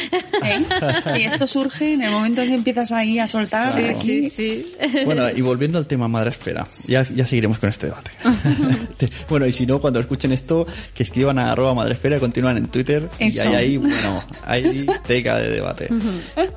[0.45, 0.65] ¿eh?
[1.19, 3.75] Y esto surge en el momento en que empiezas ahí a soltar.
[3.75, 3.97] Claro.
[3.99, 4.31] aquí.
[4.31, 4.73] sí.
[5.05, 8.11] Bueno, y volviendo al tema madre espera, ya, ya seguiremos con este debate.
[8.97, 12.21] Te- bueno, y si no, cuando escuchen esto, que escriban a arroba madre espera y
[12.21, 13.09] continúan en Twitter.
[13.19, 13.49] Y Eso.
[13.49, 15.89] hay ahí, bueno, hay teca de debate.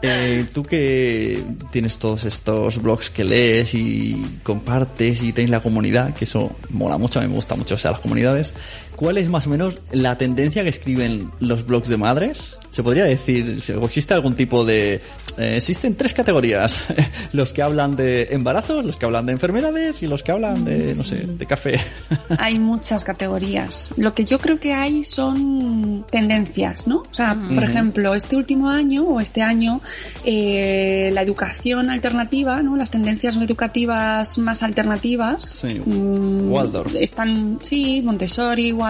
[0.01, 6.13] Eh, tú que tienes todos estos blogs que lees y compartes y tienes la comunidad,
[6.13, 8.53] que eso mola mucho, a mí me gusta mucho, o sea, las comunidades.
[8.99, 12.57] ¿Cuál es más o menos la tendencia que escriben los blogs de madres?
[12.69, 14.95] ¿Se podría decir, o existe algún tipo de...
[15.37, 16.83] eh, existen tres categorías.
[17.31, 20.95] los que hablan de embarazos, los que hablan de enfermedades y los que hablan de,
[20.95, 21.79] no sé, de café.
[22.37, 23.89] Hay muchas categorías.
[23.95, 26.97] Lo que yo creo que hay son tendencias, ¿no?
[27.09, 27.71] O sea, por Ujú.
[27.71, 29.79] ejemplo, este último año o este año,
[30.25, 32.75] eh, la educación alternativa, ¿no?
[32.75, 35.45] Las tendencias educativas más alternativas.
[35.45, 35.81] Sí.
[35.85, 36.93] mm, Waldorf.
[36.95, 38.88] Están, sí, Montessori, Waldorf,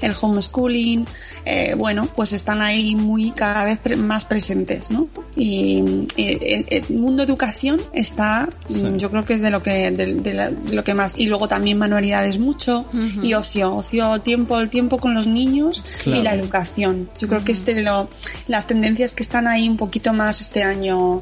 [0.00, 1.06] el homeschooling,
[1.44, 5.08] eh, bueno, pues están ahí muy cada vez pre- más presentes, ¿no?
[5.36, 8.92] Y eh, el, el mundo educación está, mm, Sí.
[8.96, 11.26] yo creo que es de lo que, de, de la- de lo que más, y
[11.26, 12.86] luego también manualidades mucho,
[13.22, 16.20] y ocio, ocio, tiempo, el tiempo con los niños Claro.
[16.20, 17.08] y la educación.
[17.18, 18.08] Yo creo que este lo,
[18.48, 21.20] las tendencias que están ahí un poquito más este año.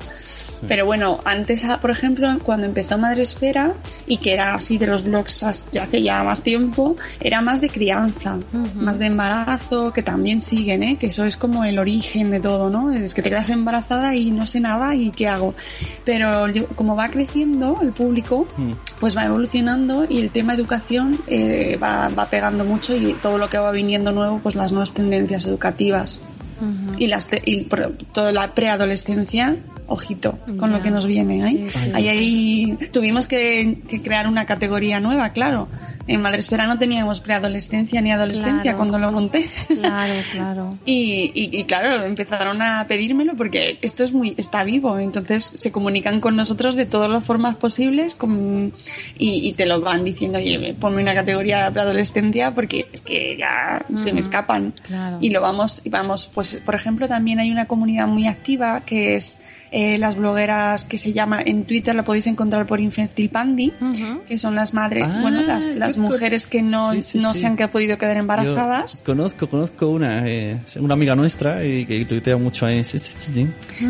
[0.69, 3.75] Pero bueno, antes, ah, por ejemplo, cuando empezó Madresfera,
[4.07, 8.37] y que era así de los blogs hace ya más tiempo, era más de crianza,
[8.53, 8.81] Ujú.
[8.81, 10.97] más de embarazo, que también siguen, ¿eh?
[10.99, 12.91] que eso es como el origen de todo, ¿no?
[12.93, 15.55] Es que te quedas embarazada y no sé nada y qué hago.
[16.05, 18.73] Pero yo- como va creciendo el público, Mm.
[19.01, 23.49] pues va evolucionando y el tema educación eh, va, va pegando mucho y todo lo
[23.51, 26.21] que va viniendo nuevo, pues las nuevas tendencias educativas
[26.61, 26.95] Ujú.
[26.99, 27.69] y, las te- y
[28.13, 29.57] toda la preadolescencia,
[29.93, 30.77] ojito con Ya.
[30.79, 31.47] lo que nos viene.
[31.47, 31.69] ¿eh?
[31.73, 31.91] Sí, sí.
[31.95, 35.69] Ahí, ahí tuvimos que, que crear una categoría nueva, claro.
[36.09, 38.77] En Madresfera no teníamos preadolescencia ni adolescencia Claro.
[38.79, 39.49] cuando lo monté.
[39.69, 40.79] Claro, claro.
[40.85, 45.71] Y, y, y claro, empezaron a pedírmelo porque esto es muy, está vivo, entonces se
[45.71, 48.73] comunican con nosotros de todas las formas posibles con-
[49.19, 53.37] y, y te lo van diciendo, oye, ponme una categoría de preadolescencia porque es que
[53.39, 54.75] ya se me escapan.
[54.83, 55.19] Claro.
[55.21, 59.15] Y lo vamos, y vamos, pues por ejemplo también hay una comunidad muy activa que
[59.17, 63.31] es eh, las blogueras que se llama, en Twitter la podéis encontrar por Infantil
[64.27, 67.35] que son las madres, Ah, bueno, las, las co- mujeres que no, Sí, sí, no
[67.35, 67.41] sí.
[67.41, 68.99] se han que- podido quedar embarazadas.
[68.99, 72.85] Yo conozco, conozco una, eh, una amiga nuestra y que tuitea mucho ahí.
[72.85, 73.49] Sí, sí, sí, sí.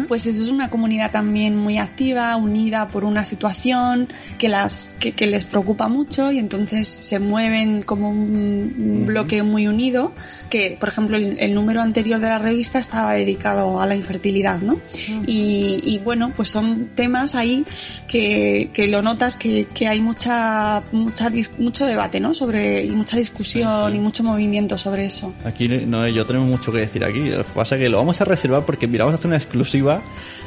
[0.09, 5.13] Pues eso es una comunidad también muy activa, unida por una situación que las que,
[5.13, 10.13] que les preocupa mucho y entonces se mueven como un, bloque muy unido.
[10.51, 14.61] Que, por ejemplo, el, el número anterior de la revista estaba dedicado a la infertilidad,
[14.61, 14.79] ¿no?
[15.27, 17.65] Y, y bueno, pues son temas ahí
[18.09, 22.35] que, que lo notas que, que hay mucha, mucha mucho debate, ¿no?
[22.35, 23.97] Sobre y mucha discusión Sí, sí.
[23.97, 25.33] y mucho movimiento sobre eso.
[25.45, 27.21] Aquí no yo tenemos mucho que decir aquí.
[27.31, 29.37] Lo que pasa es que lo vamos a reservar porque mira, vamos a hacer una
[29.37, 30.03] exclusiva.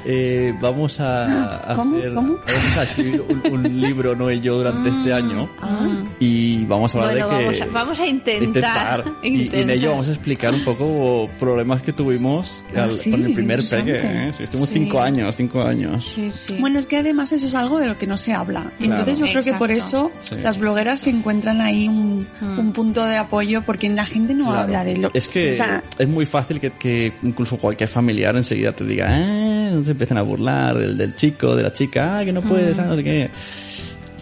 [0.08, 1.98] Eh, vamos a, a ¿Cómo?
[1.98, 2.34] hacer, ¿Cómo?
[2.46, 6.04] vamos a escribir un, un libro no y yo durante este año Mm.
[6.20, 6.35] y
[6.68, 9.04] vamos a hablar Bueno, de que vamos a, vamos a intentar.
[9.24, 9.70] Y- Y, en intentar.
[9.72, 13.60] ello vamos a explicar un poco problemas que tuvimos Ah, al- sí, con el primer
[13.68, 14.00] peque.
[14.04, 14.32] ¿eh?
[14.40, 14.80] Estuvimos Sí.
[14.80, 16.12] cinco años, cinco años.
[16.16, 16.58] Sí, sí.
[16.60, 18.72] Bueno, es que además eso es algo de lo que no se habla.
[18.80, 22.60] Entonces yo creo que por eso las blogueras se encuentran ahí un, Mm.
[22.60, 24.60] un punto de apoyo porque la gente no Claro.
[24.62, 28.36] habla de lo Es que o sea, es muy fácil que, que incluso cualquier familiar
[28.36, 32.20] enseguida te diga, ah, no se empiecen a burlar del, del chico, de la chica,
[32.20, 33.30] ah, que no puedes, ah, no sé qué.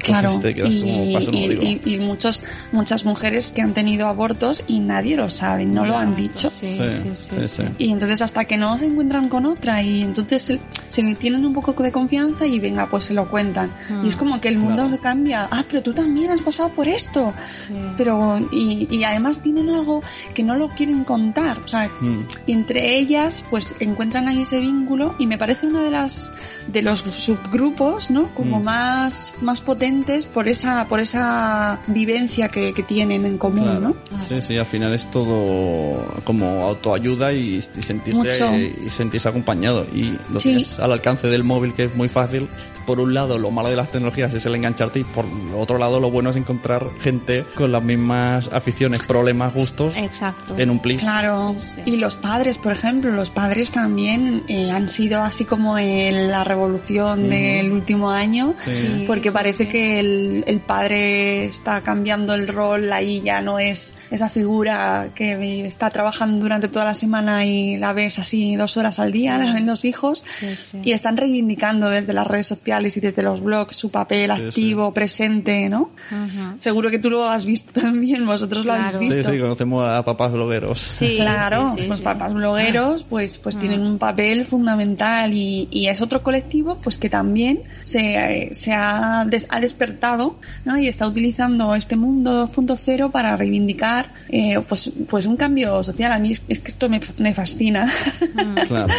[0.03, 1.63] Claro, te quedas y, como paso no y- digo.
[1.63, 5.97] y- y muchos, muchas mujeres que han tenido abortos y nadie lo sabe, no lo
[5.97, 6.51] han dicho.
[6.61, 7.35] Sí, Sí, sí, sí.
[7.41, 7.63] sí, sí.
[7.77, 11.53] Y entonces hasta que no se encuentran con otra y entonces se, se tienen un
[11.53, 13.71] poco de confianza y venga, pues se lo cuentan.
[13.89, 14.05] Mm.
[14.05, 14.99] Y es como que el mundo Claro.
[15.01, 15.47] cambia.
[15.51, 17.33] Ah, pero tú también has pasado por esto.
[17.67, 17.73] Sí.
[17.97, 20.01] Pero, y, y además tienen algo
[20.33, 21.59] que no lo quieren contar.
[21.59, 22.25] O sea, Mm.
[22.47, 26.31] y entre ellas pues encuentran ahí ese vínculo y me parece una de las
[26.67, 28.63] de los subgrupos no como Mm.
[28.63, 29.61] más más
[29.93, 33.79] potentes por esa por esa vivencia que, que tienen en común Claro.
[34.11, 39.85] no Sí, sí, al final es todo como autoayuda y, y sentirse y sentirse acompañado.
[39.93, 40.49] Y lo Sí.
[40.53, 42.47] que es al alcance del móvil, que es muy fácil.
[42.85, 45.25] Por un lado, lo malo de las tecnologías es el engancharte y por
[45.57, 50.55] otro lado, lo bueno es encontrar gente con las mismas aficiones, problemas, gustos Exacto.
[50.57, 50.99] en un plis.
[50.99, 56.29] Claro, y los padres, por ejemplo, los padres también eh, han sido así como en
[56.29, 57.29] la revolución Ujú.
[57.29, 59.05] del último año, Sí.
[59.07, 64.29] porque parece que el, el padre está cambiando el rol, ahí ya no es esa
[64.29, 69.11] figura que está trabajando durante toda la semana y la ves así dos horas al
[69.11, 70.79] día, la ven los hijos, Sí, sí.
[70.83, 74.93] y están reivindicando desde las redes sociales y desde los blogs su papel Sí, activo,
[74.93, 75.91] presente, ¿no?
[76.11, 76.55] Ujú.
[76.57, 78.99] Seguro que tú lo has visto también, vosotros lo habéis Claro.
[79.07, 79.23] visto.
[79.29, 80.79] Sí, sí, conocemos a papás blogueros.
[80.99, 82.03] Sí, Claro, sí, sí, los sí.
[82.03, 83.59] papás blogueros pues pues Ah.
[83.59, 89.23] tienen un papel fundamental y, y es otro colectivo pues que también se, se ha,
[89.27, 90.77] des- ha despertado ¿no?
[90.77, 96.11] y está utilizando este mundo 2.0 para reivindicar eh, pues pues un cambio social.
[96.11, 97.85] A mí es, es que esto me, me fascina.
[97.85, 98.53] Mm.
[98.73, 98.93] Claro.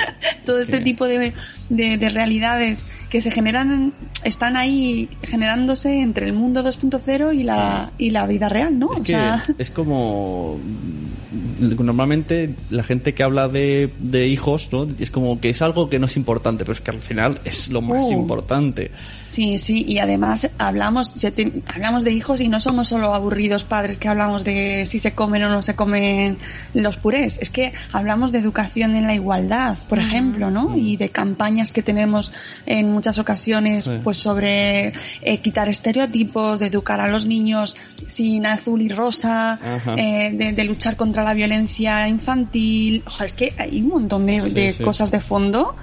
[0.45, 1.33] Todo Es este tipo de,
[1.69, 2.85] de, de realidades
[3.15, 3.93] que se generan,
[4.25, 8.93] están ahí generándose entre el mundo 2.0 y la, y la vida real, ¿no?
[8.93, 14.69] Es O que sea, es como mm, normalmente la gente que habla de, de hijos,
[14.73, 14.89] ¿no?
[14.99, 17.69] Es como que es algo que no es importante, pero es que al final es
[17.69, 18.13] lo más Uh.
[18.15, 18.91] importante.
[19.27, 23.63] Sí, sí, y además hablamos, ya te- hablamos de hijos y no somos solo aburridos
[23.63, 26.37] padres que hablamos de si se comen o no se comen
[26.75, 30.77] los purés, es que hablamos de educación en la igualdad, por ejemplo, ¿no?
[30.77, 32.33] Y de campañas que tenemos
[32.67, 33.91] en muchas ocasiones, Sí.
[34.03, 39.59] pues sobre eh, quitar estereotipos, de educar a los niños sin azul y rosa,
[39.99, 44.41] eh, de, de luchar contra la violencia infantil, Ojo, es que hay un montón de,
[44.41, 44.83] Sí, de sí.
[44.83, 45.77] cosas de fondo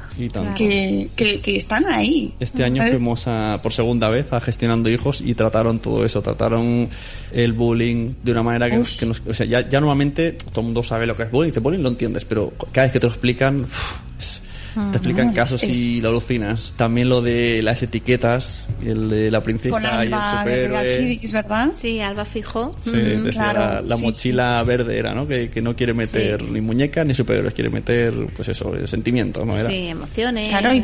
[0.56, 2.34] que, que, que están ahí.
[2.40, 2.92] Este año ¿Sabes?
[2.94, 6.90] fuimos a, por segunda vez a gestionando hijos y trataron todo eso, trataron
[7.32, 10.66] el bullying de una manera que, que nos, o sea, ya, ya normalmente todo el
[10.66, 13.06] mundo sabe lo que es bullying, dice bullying lo entiendes, pero cada vez que te
[13.06, 14.41] lo explican, uf, es-
[14.74, 16.74] te explican no, es- casos y lo alucinas.
[16.76, 20.78] También lo de las etiquetas, el de la princesa con y el Alba de superhéroe.
[20.96, 21.70] Arquidis, ¿verdad?
[21.80, 22.76] Sí, Alba Fijo.
[22.82, 25.28] Sí, decía claro, la, la sí, mochila verde era, ¿no?
[25.28, 26.48] Que, que no quiere meter Sí.
[26.52, 29.56] ni muñecas ni superhéroes, quiere meter, pues eso, sentimientos, ¿no?
[29.58, 29.70] Era.
[29.70, 30.50] Sí, emociones.
[30.50, 30.84] Claro, y,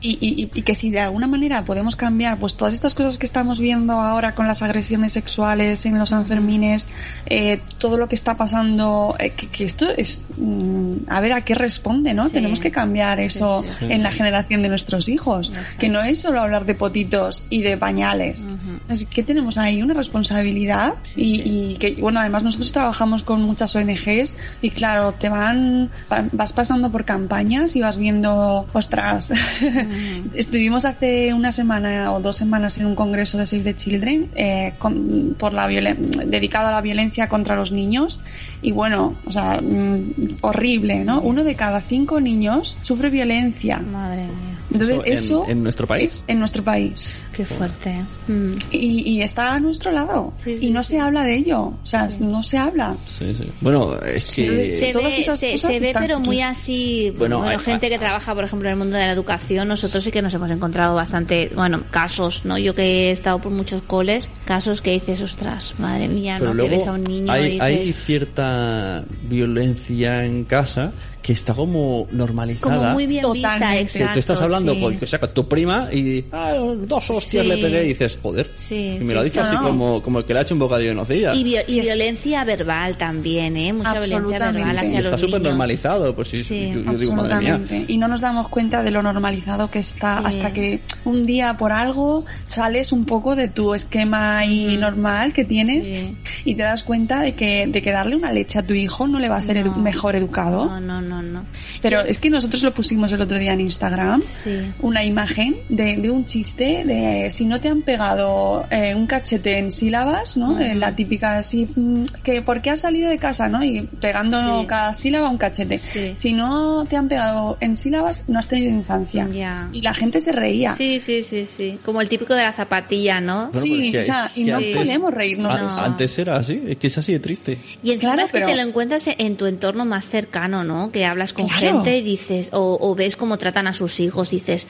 [0.00, 3.26] y, y- y que si de alguna manera podemos cambiar pues todas estas cosas que
[3.26, 6.88] estamos viendo ahora con las agresiones sexuales en los Sanfermines,
[7.26, 11.40] eh, todo lo que está pasando, eh, que, que esto es, mm, a ver a
[11.42, 12.24] qué responde, ¿no?
[12.26, 12.32] Sí.
[12.32, 13.92] Tenemos que cambiar eso Sí, sí.
[13.92, 17.76] en la generación de nuestros hijos, que no es solo hablar de potitos y de
[17.76, 18.40] pañales.
[18.40, 18.78] Ujú.
[18.88, 23.74] Así que tenemos ahí una responsabilidad y, y que, bueno, además nosotros trabajamos con muchas
[23.76, 29.32] ONGs y claro, te van, va- vas pasando por campañas y vas viendo, ostras,
[30.34, 34.74] estuvimos hace una semana o dos semanas en un congreso de Save the Children eh,
[34.78, 38.20] con- por la dedicado a la violencia contra los niños
[38.62, 41.20] y bueno, o sea, mm, horrible, ¿no?
[41.20, 43.78] Uno de cada cinco niños sufre violencia.
[43.78, 44.57] Madre mía.
[44.72, 46.22] Entonces, Eso en- eso, en nuestro país.
[46.26, 47.22] En nuestro país.
[47.32, 48.02] Qué fuerte.
[48.26, 48.52] Mm.
[48.70, 50.32] Y, y está a nuestro lado.
[50.38, 50.90] Sí, sí, y no sí.
[50.92, 51.60] se habla de ello.
[51.62, 52.94] O sea, no se habla.
[53.06, 53.44] Sí, sí.
[53.60, 54.42] Bueno, es que...
[54.46, 56.26] Entonces, se todas ve, esas se, cosas se ve pero aquí.
[56.26, 59.06] muy así Bueno, bueno, hay- gente hay- que trabaja por ejemplo en el mundo de
[59.06, 63.10] la educación nosotros sí que nos hemos encontrado bastante bueno casos no yo que he
[63.10, 66.86] estado por muchos coles casos que dices ostras madre mía Pero no luego que ves
[66.86, 70.92] a un niño hay, y hay dices cierta violencia en casa
[71.28, 72.74] que está como normalizada.
[72.78, 73.76] como muy bien vista Totalmente.
[73.92, 74.80] Que exacto tú estás hablando sí.
[74.80, 77.48] con, o sea, con tu prima y ah, dos hostias Sí.
[77.50, 78.50] le pegué y dices, joder.
[78.54, 79.46] Sí, y me sí, lo ha dicho sí.
[79.46, 79.62] así No.
[79.68, 81.34] como, como el que le ha hecho un bocadillo de nocilla.
[81.34, 86.14] y, vi- y violencia verbal también eh mucha violencia verbal hacia está los súper normalizado.
[86.14, 87.60] Pues sí, Sí, yo, yo digo, madre mía.
[87.88, 90.24] Y no nos damos cuenta de lo normalizado que está Sí.
[90.28, 95.44] hasta que un día por algo sales un poco de tu esquema y normal que
[95.44, 96.16] tienes Sí.
[96.46, 99.18] y te das cuenta de que, de que darle una leche a tu hijo no
[99.18, 100.64] le va a hacer edu- mejor educado.
[100.64, 101.44] no no no no
[101.82, 104.20] Pero es que nosotros lo pusimos el otro día en Instagram.
[104.22, 109.06] sí Una imagen de, de un chiste de si no te han pegado eh, un
[109.06, 110.58] cachete en sílabas, ¿no?
[110.58, 113.62] Eh, la típica así, mm, que ¿por qué has salido de casa, no?
[113.64, 114.66] Y pegando Sí.
[114.66, 115.78] cada sílaba un cachete.
[115.78, 116.14] Sí.
[116.18, 119.28] Si no te han pegado en sílabas, no has tenido infancia.
[119.72, 120.74] Y la gente se reía.
[120.74, 124.30] sí sí sí sí como el típico de la zapatilla no Bueno, Sí, o sea,
[124.34, 125.80] y no antes- podemos reírnos eso.
[125.82, 127.58] Antes era así, es que es así de triste.
[127.82, 130.90] Y encima Claro, es que pero- te lo encuentras en tu entorno más cercano, ¿no?
[130.90, 131.60] Que hablas con Claro.
[131.78, 134.66] gente y dices, o, o ves cómo tratan a sus hijos, dices,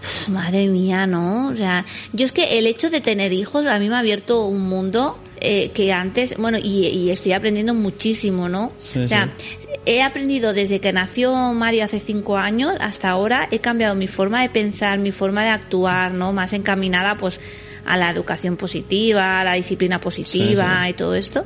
[0.00, 1.48] "Uf, madre mía, ¿no?
[1.48, 4.46] O sea, yo es que el hecho de tener hijos a mí me ha abierto
[4.46, 8.72] un mundo eh, que antes, bueno, y, y estoy aprendiendo muchísimo, ¿no?
[8.78, 9.46] Sí, o sea, sí.
[9.86, 14.42] he aprendido desde que nació Mario hace cinco años hasta ahora, he cambiado mi forma
[14.42, 16.32] de pensar, mi forma de actuar, ¿no?
[16.32, 17.38] Más encaminada, pues,
[17.86, 20.90] a la educación positiva, a la disciplina positiva Sí, sí.
[20.90, 21.44] y todo esto.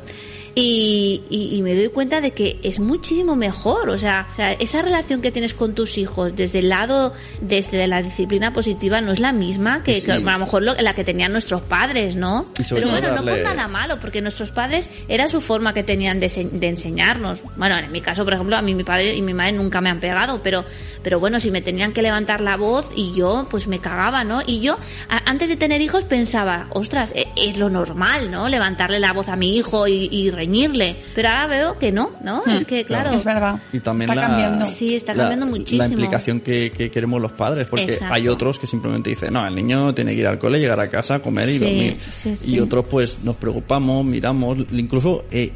[0.54, 4.52] Y, y- y me doy cuenta de que es muchísimo mejor, o sea, o sea,
[4.52, 9.12] esa relación que tienes con tus hijos desde el lado, desde la disciplina positiva no
[9.12, 10.02] es la misma que, Sí.
[10.02, 12.48] que a lo mejor lo- la que tenían nuestros padres, ¿no?
[12.68, 16.28] Pero bueno, no por nada malo, porque nuestros padres era su forma que tenían de,
[16.52, 17.40] de enseñarnos.
[17.56, 19.88] Bueno, en mi caso, por ejemplo, a mí mi padre y mi madre nunca me
[19.88, 20.66] han pegado, pero,
[21.02, 24.42] pero bueno, si me tenían que levantar la voz y yo, pues me cagaba, ¿no?
[24.46, 24.76] Y yo,
[25.08, 28.48] a- antes de tener hijos, pensaba, ostras, es, lo normal, ¿no?
[28.48, 30.96] Levantarle la voz a mi hijo y, y reñirle.
[31.14, 32.42] Pero ahora veo que no, ¿no?
[32.46, 33.10] Es que, claro.
[33.12, 33.60] Es verdad.
[33.72, 34.66] Y también Está la, cambiando.
[34.66, 35.82] Sí, está la- cambiando muchísimo.
[35.82, 38.14] La implicación que, que queremos los padres, porque Exacto.
[38.14, 40.88] hay otros que simplemente dicen, no, el niño tiene que ir al cole, llegar a
[40.88, 41.96] casa, comer y Sí, dormir.
[42.10, 42.54] sí, sí.
[42.54, 45.52] Y otros pues nos preocupamos, miramos, incluso eh,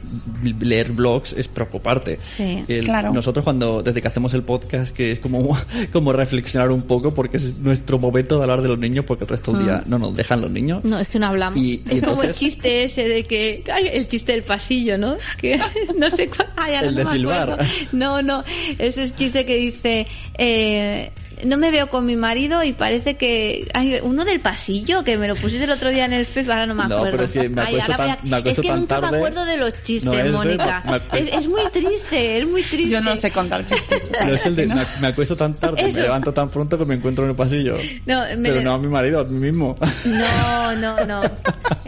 [0.60, 2.18] leer blogs es preocuparte.
[2.22, 2.64] Sí.
[2.68, 3.12] El- Claro.
[3.12, 5.56] Nosotros cuando, desde que hacemos el podcast, que es como,
[5.92, 9.28] como reflexionar un poco, porque es nuestro momento de hablar de los niños, porque el
[9.28, 10.84] resto del día no nos dejan los niños.
[10.84, 11.58] No, es que no hablamos.
[11.58, 13.62] Y- y es como el chiste ese de que.
[13.92, 15.16] el chiste del pasillo, ¿no?
[15.38, 15.58] Que
[15.98, 16.48] no sé cuál.
[16.56, 17.66] ay, El no de silbar.
[17.92, 18.44] No, no.
[18.78, 20.06] Ese es chiste que dice.
[20.38, 21.10] Eh,
[21.44, 23.68] no me veo con mi marido y parece que.
[23.74, 26.66] Ay, uno del pasillo que me lo pusiste el otro día en el Facebook, ahora
[26.66, 27.10] no me No, acuerdo.
[27.12, 28.80] pero es que me Ay, acuesto ahora voy a- tan- me acuesto es que tan
[28.80, 29.10] nunca tarde.
[29.10, 30.82] me acuerdo de los chistes, No, Mónica.
[30.84, 32.88] acuerdo- Es, es muy triste, es muy triste.
[32.92, 34.10] Yo no sé contar chistes.
[34.10, 34.76] o sea, No es el de, ¿no?
[35.00, 35.96] me, acuesto tan tarde, Eso.
[35.96, 37.76] me levanto tan pronto que me encuentro en el pasillo.
[38.06, 39.76] No, me Pero le- no a mi marido, a mí mismo.
[40.04, 41.20] No, no, no.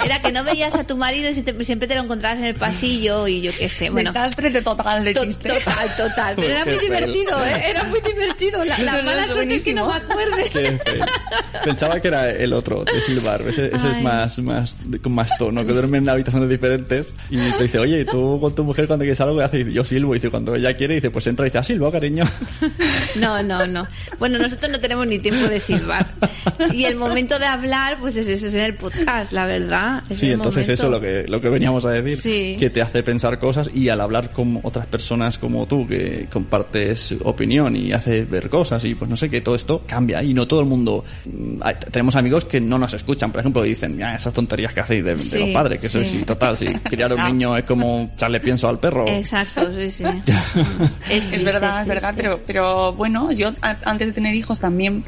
[0.05, 3.27] Era que no veías a tu marido y siempre te lo encontrabas en el pasillo
[3.29, 3.91] y yo qué sé.
[3.91, 5.49] Bueno, Desastre de total de chiste.
[5.49, 6.35] Total, total.
[6.37, 7.63] Pero era Qué muy divertido, ¿eh?
[7.67, 8.65] Era muy divertido.
[8.65, 10.13] La, la Eso es que no me buenísimo.
[10.13, 10.79] acuerde.
[11.65, 13.41] Pensaba que era el otro, de silbar.
[13.43, 17.15] Ese, ese es más, más, con más tono, que duermen en habitaciones diferentes.
[17.31, 20.15] Y te dice, oye, ¿y tú con tu mujer cuando quieres algo, dice, yo silbo.
[20.15, 22.25] Y dice, cuando ella quiere, dice, pues entra y dice, ah, silbo, cariño.
[23.19, 23.87] No, no, no.
[24.19, 26.07] Bueno, nosotros no tenemos ni tiempo de silbar.
[26.73, 30.03] Y el momento de hablar, pues es eso, es en el podcast, la verdad.
[30.09, 30.73] Es Sí, entonces momento.
[30.73, 32.21] eso es lo que, lo que veníamos a decir.
[32.21, 32.57] Sí.
[32.59, 37.15] Que te hace pensar cosas y al hablar con otras personas como tú, que compartes
[37.25, 40.47] opinión y haces ver cosas y pues no sé, que todo esto cambia y no
[40.47, 41.05] todo el mundo...
[41.25, 41.61] mm,
[41.91, 45.05] Tenemos amigos que no nos escuchan, por ejemplo, y dicen, mira, esas tonterías que hacéis
[45.05, 48.11] de, de Sí, los padres, que eso es total, si criar un niño es como
[48.15, 49.07] echarle pienso al perro.
[49.09, 50.05] Exacto, sí, sí.
[51.11, 55.03] Es triste, verdad, es verdad, pero, pero bueno, yo a- antes de tener hijos también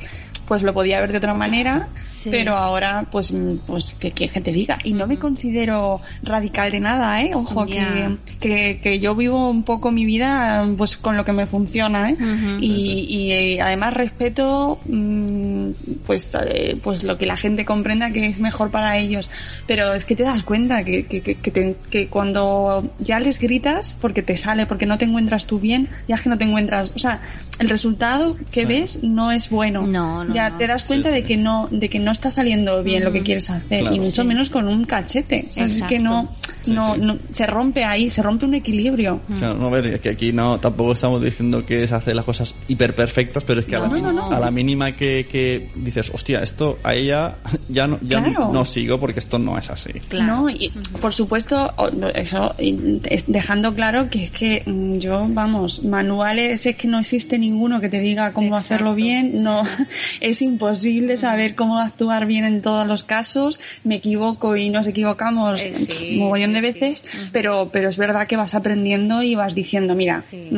[0.46, 1.88] pues lo podía ver de otra manera,
[2.20, 2.28] Sí.
[2.30, 4.78] pero ahora pues mm, pues que, que te diga.
[4.84, 7.30] Y no me considero radical de nada, ¿eh?
[7.34, 8.10] Ojo, Ya.
[8.40, 12.10] que, que, que yo vivo un poco mi vida pues con lo que me funciona,
[12.10, 12.14] ¿eh?
[12.14, 12.58] Ujú.
[12.60, 15.70] y, y, eh, además respeto mm,
[16.06, 19.30] pues, eh, pues lo que la gente comprenda que es mejor para ellos.
[19.66, 23.38] Pero es que te das cuenta que, que, que, que te- que cuando ya les
[23.38, 26.44] gritas porque te sale, porque no te encuentras tú bien, ya es que no te
[26.44, 27.20] encuentras, o sea,
[27.58, 28.64] el resultado que Sí.
[28.66, 29.86] ves no es bueno.
[29.86, 30.56] No, no, ya no.
[30.58, 33.22] te das cuenta Sí, de que no, de que no está saliendo bien lo que
[33.22, 33.96] quieres hacer Claro.
[33.96, 34.28] y mucho Sí.
[34.28, 35.46] menos con un cachete.
[35.50, 36.32] O sea, es que no,
[36.62, 37.00] Sí, no, sí.
[37.00, 39.20] no, se rompe ahí, se rompe un equilibrio.
[39.38, 42.24] Claro, no, a ver, es que aquí no, tampoco estamos diciendo que es hacer las
[42.24, 44.30] cosas hiper perfectas, pero es que a, la, No, no, no.
[44.32, 47.36] a la mínima que, que dices, hostia, esto a ella
[47.68, 48.50] ya no, ya Claro.
[48.52, 49.92] no sigo porque esto no es así.
[50.08, 50.42] Claro.
[50.42, 52.54] No, y por supuesto, no, eso,
[53.26, 57.88] dejando claro que es que mm, yo, vamos, manuales es que no existe ninguno que
[57.88, 58.74] te diga cómo Exacto.
[58.74, 59.62] hacerlo bien, no,
[60.20, 65.62] es imposible saber cómo actuar bien en todos los casos, me equivoco y nos equivocamos
[65.62, 67.18] Eh, sí, un mogollón de veces, sí.
[67.30, 70.48] pero, pero es verdad que vas aprendiendo y vas diciendo, mira, Sí.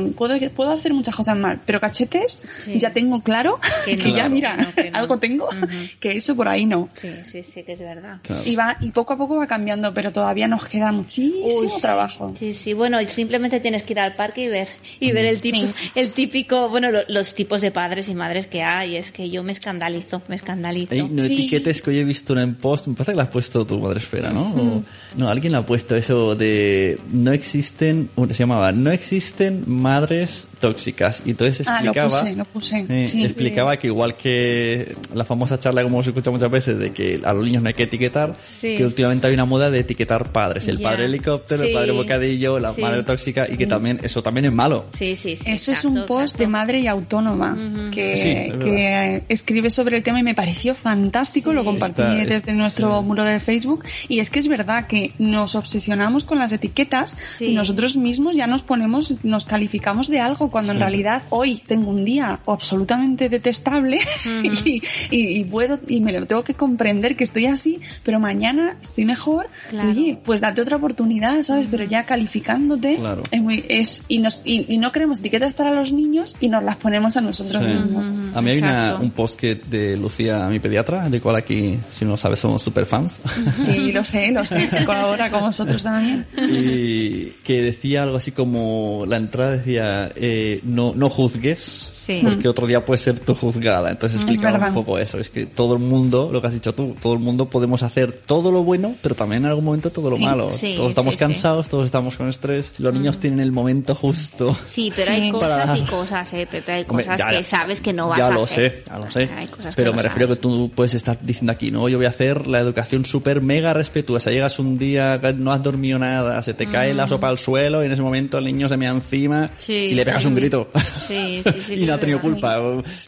[0.00, 2.78] Mm, puedo, puedo hacer muchas cosas mal, pero cachetes, Sí.
[2.78, 4.30] ya tengo claro Que que, no, ya, Claro.
[4.34, 4.98] mira, que no, que no.
[4.98, 5.66] algo tengo, Ujú.
[6.00, 6.88] que eso por ahí no.
[6.94, 8.18] Sí, sí, sí, que es verdad.
[8.22, 8.42] Claro.
[8.44, 11.80] Y va, y poco a poco va cambiando, pero todavía nos queda muchísimo Uy, sí.
[11.80, 12.34] trabajo.
[12.38, 14.68] Sí, sí, bueno, y simplemente tienes que ir al parque y ver,
[15.00, 15.58] y ver el, tipo,
[15.94, 19.42] el típico, bueno, lo- los tipos de padres y madres que hay, es que yo
[19.42, 20.94] me escandalizo, me escandalizo.
[20.94, 21.34] Ey, no Sí.
[21.34, 23.98] etiquetes que hoy he visto en post, me parece que la has puesto tu madre
[24.00, 24.42] esfera, ¿no?
[24.54, 24.82] O-
[25.16, 30.46] no, alguien la ha puesto eso de no existen, uh, se llamaba, no existen madres
[30.60, 31.22] tóxicas.
[31.24, 32.86] Y entonces Ah, lo explicaba, puse, lo puse.
[32.88, 33.24] eh, sí.
[33.24, 37.32] explicaba que igual que la famosa charla como se escucha muchas veces de que a
[37.32, 38.76] los niños no hay que etiquetar, Sí.
[38.76, 40.88] que últimamente hay una moda de etiquetar padres, el Ya.
[40.90, 41.74] padre helicóptero, el Sí.
[41.74, 42.80] padre bocadillo, la Sí.
[42.82, 44.86] madre tóxica y que también eso también es malo.
[44.96, 45.50] Sí, sí, sí.
[45.50, 47.90] Eso es un post de madre y autónoma Ujú.
[47.90, 51.56] que, Sí, es que escribe sobre el tema y me pareció fantástico, Sí.
[51.56, 53.06] lo compartí Está- desde está- nuestro sí.
[53.06, 57.46] muro de Facebook y es que es verdad que nos obsesionamos con las etiquetas Sí.
[57.46, 60.90] y nosotros mismos ya nos ponemos, nos calificamos de algo cuando en Sí, sí.
[60.90, 63.98] realidad hoy tengo un día absolutamente detestable
[64.64, 68.76] y, y- y puedo y me lo tengo que comprender que estoy así, pero mañana
[68.82, 69.48] estoy mejor.
[69.70, 69.90] Claro.
[69.90, 71.66] Oye, pues date otra oportunidad, ¿sabes?
[71.70, 73.22] Pero ya calificándote Claro.
[73.30, 76.62] es muy, es, y, nos, y, y no queremos etiquetas para los niños y nos
[76.62, 77.68] las ponemos a nosotros Sí.
[77.72, 78.18] mismos.
[78.18, 81.78] Ujú, A mí hay una- un post que de Lucía, mi pediatra, de cual aquí,
[81.90, 83.20] si no lo sabes, somos super fans.
[83.58, 84.68] Sí, lo sé, lo sé.
[84.86, 86.26] Colabora con vosotros también.
[86.36, 92.20] y que decía algo así como la entrada decía eh, no no juzgues Sí.
[92.24, 95.46] porque otro día puede ser tu juzgada entonces Es explicaba un poco eso es que
[95.46, 98.64] todo el mundo lo que has dicho tú todo el mundo podemos hacer todo lo
[98.64, 101.84] bueno pero también en algún momento todo lo Sí, malo sí, todos estamos cansados todos
[101.84, 105.30] estamos con estrés los niños tienen el momento justo Sí, pero hay Sí.
[105.30, 108.18] cosas Para- y cosas, eh, Pepe, hay Hombre, cosas ya- que sabes que no vas
[108.18, 108.70] ya a lo hacer.
[108.70, 109.28] sé, ya lo sé.
[109.36, 110.40] Hay cosas Pero que me no refiero que sabes.
[110.40, 114.30] tú puedes estar diciendo aquí, no, yo voy a hacer la educación súper mega respetuosa.
[114.30, 117.82] Llegas un día, que no has dormido nada, se te cae la sopa al suelo
[117.82, 119.50] y en ese momento el niño se mea encima Mm.
[119.60, 120.40] Sí, y le pegas sí, un sí.
[120.40, 120.70] grito.
[121.06, 122.60] Sí, sí, sí, y no ha tenido culpa.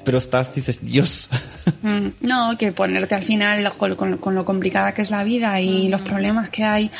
[0.04, 1.28] Pero estás, dices, Dios.
[1.82, 5.60] Mm, No, que ponerte al final con, con- con lo complicada que es la vida
[5.60, 6.90] y los problemas que hay,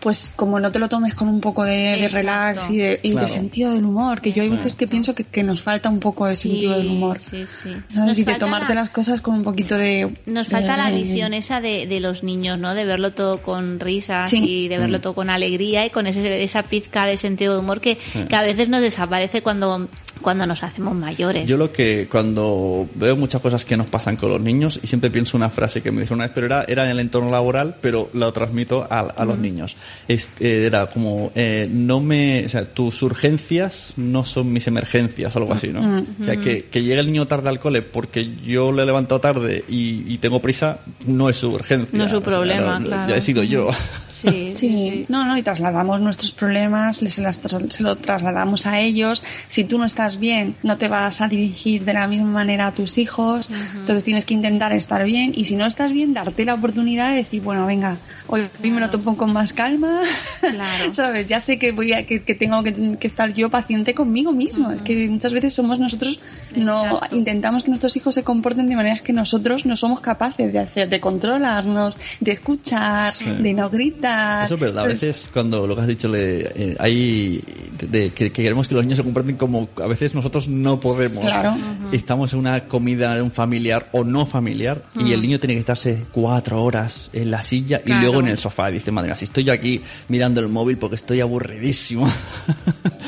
[0.00, 2.16] pues como no te lo tomes con un poco de, de Exacto.
[2.16, 3.28] relax y, de, y de Claro.
[3.28, 6.26] sentido del humor, que yo hay veces que pienso que, que nos falta un poco
[6.26, 7.18] de sentido del humor.
[7.20, 7.70] Sí, sí.
[8.16, 10.12] Y de tomarte la- las cosas con un poquito de...
[10.26, 12.74] Nos falta la de- visión esa de, de los niños, ¿no?
[12.74, 14.42] De verlo todo con risas Sí.
[14.44, 17.80] y de verlo todo con alegría y con ese, esa pizca de sentido de humor
[17.80, 18.24] que, Sí.
[18.28, 19.88] que a veces nos desaparece cuando,
[20.20, 21.48] cuando nos hacemos mayores.
[21.48, 25.10] Yo lo que cuando veo muchas cosas que nos pasan con los niños y siempre
[25.10, 27.76] pienso una frase que me dijo una vez, pero era, era en el entorno laboral,
[27.80, 29.76] pero lo transmito a, a los niños.
[30.08, 35.34] Es, eh, era como, eh, no me, o sea, tus urgencias no son mis emergencias,
[35.36, 35.82] algo así, ¿no?
[35.82, 36.06] Mm.
[36.20, 39.20] O sea, que, que llegue el niño tarde al cole porque yo le he levantado
[39.20, 41.96] tarde y, y tengo prisa, no es su urgencia.
[41.98, 43.10] No es su O sea, problema, lo- claro.
[43.10, 43.70] Ya he sido yo.
[44.22, 47.40] Sí, Sí, no, no, y trasladamos nuestros problemas, les, las
[47.70, 49.24] se lo trasladamos a ellos.
[49.48, 52.72] Si tú no estás bien, no te vas a dirigir de la misma manera a
[52.72, 56.54] tus hijos, entonces tienes que intentar estar bien y si no estás bien, darte la
[56.54, 57.96] oportunidad de decir, bueno, venga,
[58.26, 60.00] hoy, hoy me lo tomo con más calma,
[60.40, 60.92] Claro.
[60.94, 61.26] ¿sabes?
[61.26, 64.70] Ya sé que voy a, que, que tengo que, que estar yo paciente conmigo mismo.
[64.72, 66.18] Es que muchas veces somos nosotros,
[66.54, 67.16] no Exacto.
[67.16, 70.88] intentamos que nuestros hijos se comporten de maneras que nosotros no somos capaces de hacer,
[70.88, 74.44] de controlarnos, de escuchar, de no gritar.
[74.44, 77.42] Eso es verdad, a veces cuando lo que has dicho, le, eh, hay
[77.78, 81.24] de, que, que queremos que los niños se comporten como a veces nosotros no podemos.
[81.24, 81.56] Claro.
[81.92, 85.60] Estamos en una comida de un familiar o no familiar y el niño tiene que
[85.60, 88.70] estarse cuatro horas en la silla y luego en el sofá.
[88.70, 92.08] Dice, madre mía, si estoy yo aquí mirando el móvil porque estoy aburridísimo.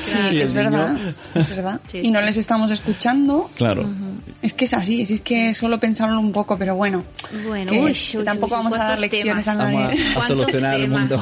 [0.06, 1.80] Sí, Y es verdad, niño- es verdad.
[1.90, 3.50] Sí, y no les estamos escuchando.
[3.56, 3.88] Claro.
[4.42, 7.02] Es que es así, es que solo pensarlo un poco, pero bueno.
[7.46, 9.48] Bueno, que uy, que uy, tampoco uy, vamos a dar lecciones temas.
[9.48, 10.02] a Vamos nadie.
[10.10, 11.20] a- ¿Cuántos solucionar el mundo.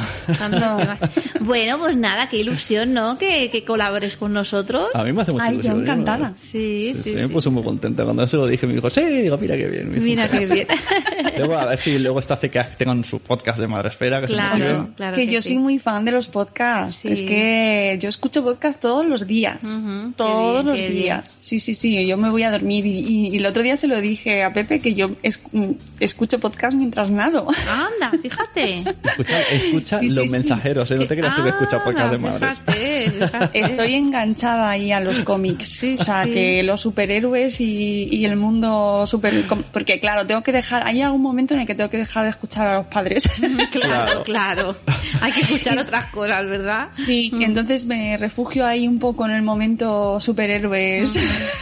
[1.40, 3.18] Bueno, pues nada, qué ilusión, ¿no?
[3.18, 4.88] Que, que colabores con nosotros.
[4.94, 5.72] A mí me hace mucha Ay, yo.
[5.72, 5.80] ¿eh?
[5.80, 6.34] encantada.
[6.40, 7.16] Sí, Sí, sí, sí, sí.
[7.16, 8.04] me puso muy contenta.
[8.04, 10.02] Cuando se lo dije, me dijo, sí, digo, mira qué bien.
[10.02, 10.66] Mira qué bien.
[11.38, 14.90] Luego, a ver si luego esto hace que tengan su podcast de Madresfera, que Claro.
[14.96, 15.50] claro que, que yo sí.
[15.50, 16.96] soy muy fan de los podcasts.
[17.02, 17.08] Sí.
[17.08, 19.58] Es que yo escucho podcast todos los días.
[19.64, 21.02] Ujú, qué todos bien, los qué bien.
[21.02, 21.36] días.
[21.40, 22.06] Sí, sí, sí.
[22.06, 24.52] Yo me voy a dormir y, y- y el otro día se lo dije a
[24.52, 27.46] Pepe que yo es- mm, escucho podcast mientras nado.
[27.48, 28.84] Anda, fíjate.
[29.04, 30.28] Escucha, escucha los sí.
[30.30, 30.96] mensajeros, ¿eh?
[30.96, 32.58] No te creas tú que escuchas Ah, podcast de madres.
[32.66, 33.60] Fíjate, fíjate.
[33.60, 35.68] Estoy enganchada ahí a los cómics.
[35.82, 36.30] Sí, o sea, sí.
[36.32, 39.44] que los superhéroes y, y el mundo super...
[39.72, 40.86] Porque claro, tengo que dejar...
[40.86, 43.24] Hay algún momento en el que tengo que dejar de escuchar a los padres.
[43.70, 44.76] Claro, Claro.
[45.20, 46.88] Hay que escuchar otras cosas, ¿verdad?
[46.92, 47.42] Sí, Mm.
[47.42, 51.14] entonces me refugio ahí un poco en el momento superhéroes.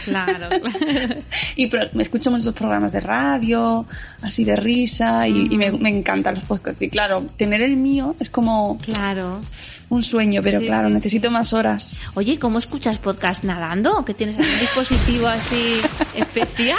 [0.05, 1.15] Claro, claro.
[1.55, 3.85] y pro- me escucho muchos programas de radio,
[4.21, 6.81] así de risa, y, y me, me encantan los podcasts.
[6.81, 9.41] Y claro, tener el mío es como Claro.
[9.91, 11.99] Un sueño, pero Sí, claro, sí, necesito más horas.
[12.15, 14.03] Oye, ¿cómo escuchas podcast nadando?
[14.05, 15.81] ¿Que tienes algún dispositivo así
[16.15, 16.77] especial?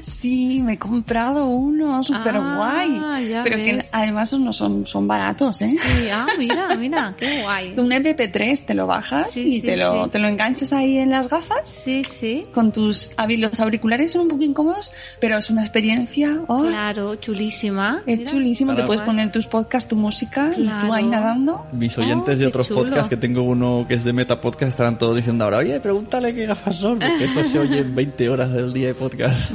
[0.00, 2.98] Sí, me he comprado uno súper guay.
[3.02, 5.76] Ah, ya Pero que además no son, son baratos, ¿eh?
[5.80, 7.74] Sí, ah, mira, mira, qué guay.
[7.76, 10.10] Un MP3 te lo bajas Sí, y sí, te, lo, sí.
[10.10, 11.60] te lo enganchas ahí en las gafas.
[11.84, 12.46] Sí, sí.
[12.54, 16.38] Con tus los auriculares son un poco incómodos, pero es una experiencia.
[16.48, 16.62] ¡oh!
[16.62, 18.02] Claro, chulísima.
[18.06, 18.30] Es Mira.
[18.30, 20.86] chulísimo, te Ahora- puedes poner tus podcasts, tu música y Claro.
[20.86, 21.66] tú ahí nadando.
[21.72, 22.80] Mis oyentes Oh, de otros chulo.
[22.82, 26.34] podcasts, que tengo uno que es de Meta Podcast, estarán todos diciendo ahora, oye, pregúntale
[26.34, 29.50] qué gafas son, porque esto se oye en 20 horas del día de podcast.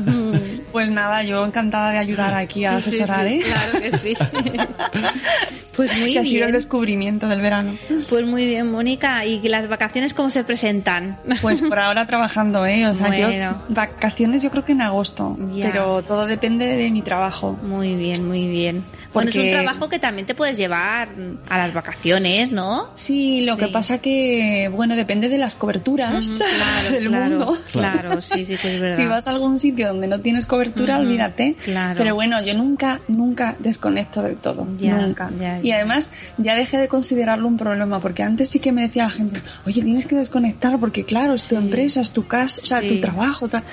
[0.71, 3.41] Pues nada, yo encantada de ayudar aquí a Sí, sí, asesorar, sí, ¿eh?
[3.43, 4.13] Claro que sí.
[5.75, 6.53] Pues muy que ha sido el bien.
[6.53, 7.75] descubrimiento del verano.
[8.09, 9.25] Pues muy bien, Mónica.
[9.25, 11.17] ¿Y las vacaciones cómo se presentan?
[11.41, 12.87] Pues por ahora trabajando, ¿eh?
[12.87, 13.31] O sea, Bueno.
[13.69, 15.71] yo vacaciones yo creo que en agosto, Ya.
[15.71, 17.57] pero todo depende de mi trabajo.
[17.63, 18.83] Muy bien, muy bien.
[19.13, 21.09] Bueno, es un trabajo que también te puedes llevar
[21.49, 22.91] a las vacaciones, ¿no?
[22.93, 23.59] Sí, lo Sí.
[23.61, 27.57] que pasa que, bueno, depende de las coberturas Ujú, claro, del claro, mundo.
[27.73, 28.95] Claro, sí, sí que es verdad.
[28.97, 31.55] Si vas a algún sitio donde no tienes cobertura, Ujú, olvídate.
[31.61, 31.95] claro.
[31.97, 34.65] Pero bueno, yo nunca, nunca desconecto del todo.
[34.77, 35.29] Ya, nunca.
[35.37, 39.03] ya, Y además ya dejé de considerarlo un problema, porque antes sí que me decía
[39.03, 41.61] la gente, oye, tienes que desconectar porque claro, es tu Sí.
[41.61, 42.87] empresa, es tu casa, o sea, Sí.
[42.89, 43.63] tu trabajo, tal.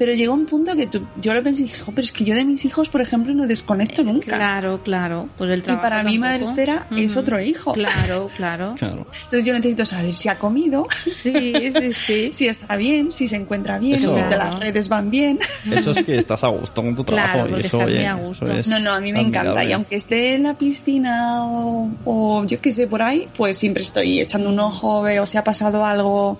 [0.00, 2.24] Pero llegó un punto que tú- yo lo pensé y dije, "Jo, pero es que
[2.24, 4.34] yo de mis hijos, por ejemplo, no desconecto nunca.
[4.38, 5.28] Claro, claro.
[5.36, 6.16] Pues el Y trabajo para mí.
[6.16, 7.74] Madre Esfera es otro hijo.
[7.74, 8.74] Claro, claro.
[8.78, 9.06] Claro.
[9.24, 10.86] Entonces yo necesito saber si ha comido,
[11.22, 12.30] Sí, sí, sí.
[12.32, 14.08] si está bien, si se encuentra bien, Eso.
[14.08, 14.36] si Claro.
[14.38, 15.38] las redes van bien.
[15.70, 18.14] Eso es que estás a gusto con tu Claro, trabajo y porque eso, oye, a
[18.14, 18.46] gusto.
[18.46, 19.62] eso es No, no, a mí me encanta.
[19.64, 23.82] Y aunque esté en la piscina o, o yo qué sé, por ahí, pues siempre
[23.82, 26.38] estoy echando un ojo, veo si ha pasado algo,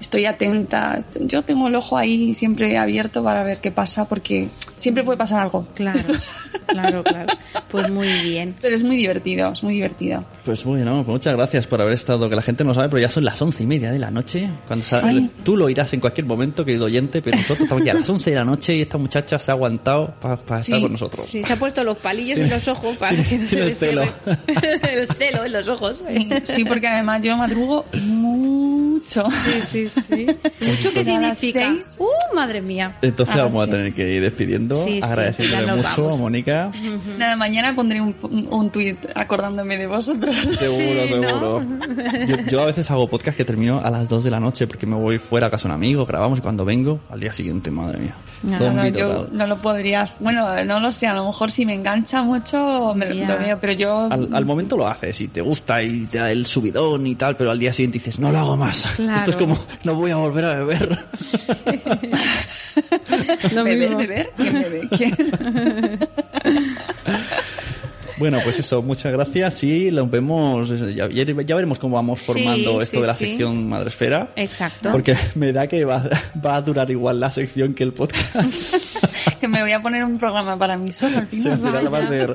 [0.00, 0.98] estoy atenta.
[1.20, 5.40] Yo tengo el ojo ahí siempre abierto para ver qué pasa, porque siempre puede pasar
[5.40, 5.66] algo.
[5.74, 6.00] Claro,
[6.66, 7.32] claro, claro.
[7.70, 8.54] Pues muy bien.
[8.60, 10.24] Pero es muy divertido, es muy divertido.
[10.44, 13.10] Pues bueno, pues muchas gracias por haber estado, que la gente no sabe, pero ya
[13.10, 14.48] son las once y media de la noche.
[14.66, 14.84] Cuando.
[15.44, 18.30] Tú lo irás en cualquier momento, querido oyente, pero nosotros estamos aquí a las once
[18.30, 20.72] de la noche y esta muchacha se ha aguantado para Sí.
[20.72, 21.26] estar con nosotros.
[21.30, 23.64] Sí, se ha puesto los palillos en los ojos para tiene- que no se tiene
[23.66, 24.02] le el celo.
[24.90, 26.04] el celo en los ojos.
[26.06, 27.84] Sí, sí, porque además yo madrugo
[28.38, 29.26] mucho.
[29.30, 30.26] Sí, sí, sí.
[30.60, 31.74] ¿Mucho las significa?
[31.98, 32.96] ¡Uh, madre mía!
[33.02, 36.14] Entonces vamos a tener que ir despidiendo, Sí, agradeciéndole mucho vamos.
[36.14, 36.70] a Mónica.
[37.18, 38.14] Nada, mañana pondré un,
[38.50, 40.36] un tuit acordándome de vosotros.
[40.58, 41.28] Seguro, Sí, ¿no?
[41.28, 41.62] seguro.
[42.26, 44.86] Yo, yo a veces hago podcast que termino a las 2 de la noche porque
[44.86, 47.70] me voy fuera a casa de un amigo, grabamos y cuando vengo, al día siguiente,
[47.70, 48.14] madre mía.
[48.42, 50.10] No, no, yo no lo podría.
[50.20, 53.72] Bueno, no lo sé, a lo mejor si me engancha mucho me lo veo, pero
[53.72, 54.08] yo.
[54.10, 57.36] Al, al momento lo haces y te gusta y te da el subidón y tal,
[57.36, 58.80] pero al día siguiente dices, no lo hago más.
[58.96, 59.16] Claro.
[59.18, 60.98] Esto es como, no voy a volver a beber.
[63.52, 63.98] Lo beber, mismo.
[63.98, 64.88] beber, ¿quién bebe?
[64.96, 65.16] ¿Quién?
[68.18, 71.06] Bueno, pues eso, muchas gracias y nos vemos, ya,
[71.54, 73.24] veremos cómo vamos formando Sí, esto sí, de la sí.
[73.26, 74.32] sección Madresfera.
[74.36, 74.90] Exacto.
[74.92, 76.02] Porque me da que va,
[76.44, 78.74] va a durar igual la sección que el podcast.
[79.40, 81.52] que me voy a poner un programa para mí solo al Sí, final.
[81.52, 82.34] al final va a ser.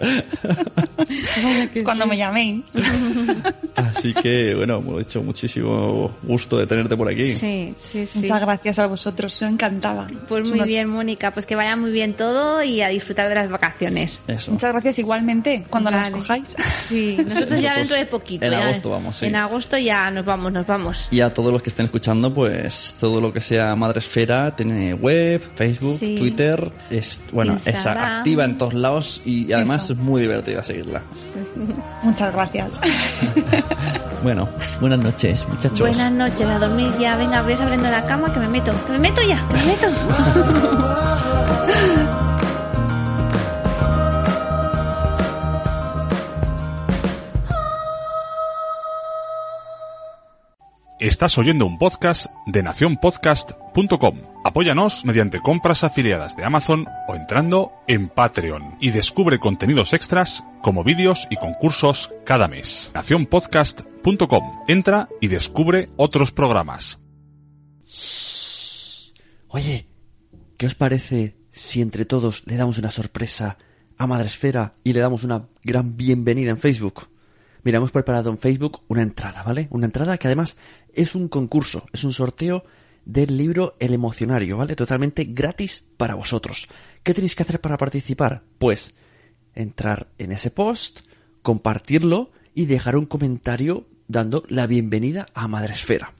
[1.73, 2.73] Es cuando me llaméis.
[3.75, 7.33] Así que, bueno, hemos hecho muchísimo gusto de tenerte por aquí.
[7.33, 8.19] Sí, sí, sí.
[8.19, 10.07] Muchas gracias a vosotros, soy encantada.
[10.27, 11.31] Pues Es muy bien, Mónica.
[11.31, 14.21] Pues que vaya muy bien todo y a disfrutar de las vacaciones.
[14.27, 14.51] Eso.
[14.51, 16.21] Muchas gracias igualmente cuando las Vale.
[16.21, 16.55] cojáis.
[16.87, 18.45] Sí, nosotros ya dentro de poquito.
[18.45, 19.25] en ya- agosto vamos, sí.
[19.25, 21.07] En agosto ya nos vamos, nos vamos.
[21.09, 25.41] Y a todos los que estén escuchando, pues todo lo que sea Madresfera tiene web,
[25.55, 26.15] Facebook, Sí.
[26.17, 29.93] Twitter Es, bueno, es activa en todos lados y además Eso.
[29.93, 31.01] es muy divertida seguirla.
[32.03, 32.79] Muchas gracias.
[34.23, 34.47] Bueno,
[34.79, 35.81] buenas noches, muchachos.
[35.81, 37.17] Buenas noches, a dormir ya.
[37.17, 38.71] Venga, ves abriendo la cama que me meto.
[38.85, 39.87] Que me meto ya, me meto.
[50.99, 54.21] Estás oyendo un podcast de nacionpodcast.com.
[54.45, 60.83] Apóyanos mediante compras afiliadas de Amazon o entrando en Patreon y descubre contenidos extras como
[60.83, 62.91] vídeos y concursos cada mes.
[62.93, 64.63] nacionpodcast.com.
[64.67, 66.99] Entra y descubre otros programas.
[69.49, 69.87] Oye,
[70.57, 73.57] ¿qué os parece si entre todos le damos una sorpresa
[73.97, 77.12] a Madresfera y le damos una gran bienvenida en Facebook?
[77.63, 79.67] Mira, hemos preparado en Facebook una entrada, ¿vale?
[79.71, 80.57] Una entrada que además
[80.93, 82.65] es un concurso, es un sorteo
[83.05, 84.75] del libro El Emocionario, ¿vale?
[84.75, 86.67] Totalmente gratis para vosotros.
[87.03, 88.43] ¿Qué tenéis que hacer para participar?
[88.59, 88.95] Pues
[89.55, 91.01] entrar en ese post,
[91.41, 96.13] compartirlo y dejar un comentario dando la bienvenida a Madresfera.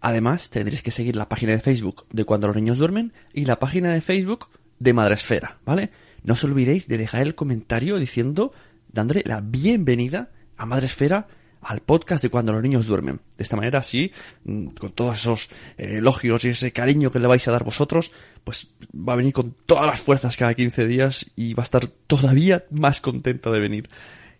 [0.00, 3.58] Además, tendréis que seguir la página de Facebook de Cuando los niños duermen y la
[3.58, 5.90] página de Facebook de Madresfera, ¿vale?
[6.22, 8.52] No os olvidéis de dejar el comentario diciendo,
[8.90, 11.26] dándole la bienvenida a Madresfera
[11.60, 13.20] al podcast de Cuando los niños duermen.
[13.36, 14.12] De esta manera, así,
[14.44, 18.12] mm, con todos esos eh, elogios y ese cariño que le vais a dar vosotros,
[18.44, 21.86] pues va a venir con todas las fuerzas cada 15 días y va a estar
[21.86, 23.88] todavía más contenta de venir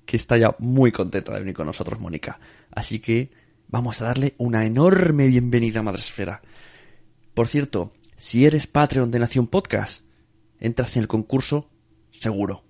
[0.04, 2.40] que está ya muy contenta de venir con nosotros, Mónica.
[2.70, 3.30] Así que
[3.68, 6.40] vamos a darle una enorme bienvenida a Madresfera.
[7.34, 10.04] Por cierto, si eres Patreon de Nación Podcast,
[10.60, 11.68] entras en el concurso
[12.10, 12.67] seguro.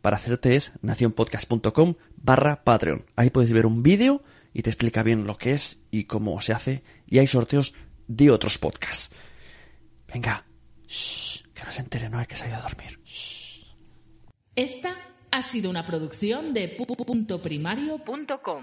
[0.00, 3.04] Para hacerte es nacionpodcast.com barra Patreon.
[3.16, 4.22] Ahí puedes ver un vídeo
[4.52, 6.82] y te explica bien lo que es y cómo se hace.
[7.06, 7.74] Y hay sorteos
[8.06, 9.10] de otros podcasts.
[10.12, 10.46] Venga,
[10.86, 12.98] shh, que no se entere, no hay que salir a dormir.
[14.56, 14.96] Esta
[15.30, 18.62] ha sido una producción de pu- pu- punto primario punto com.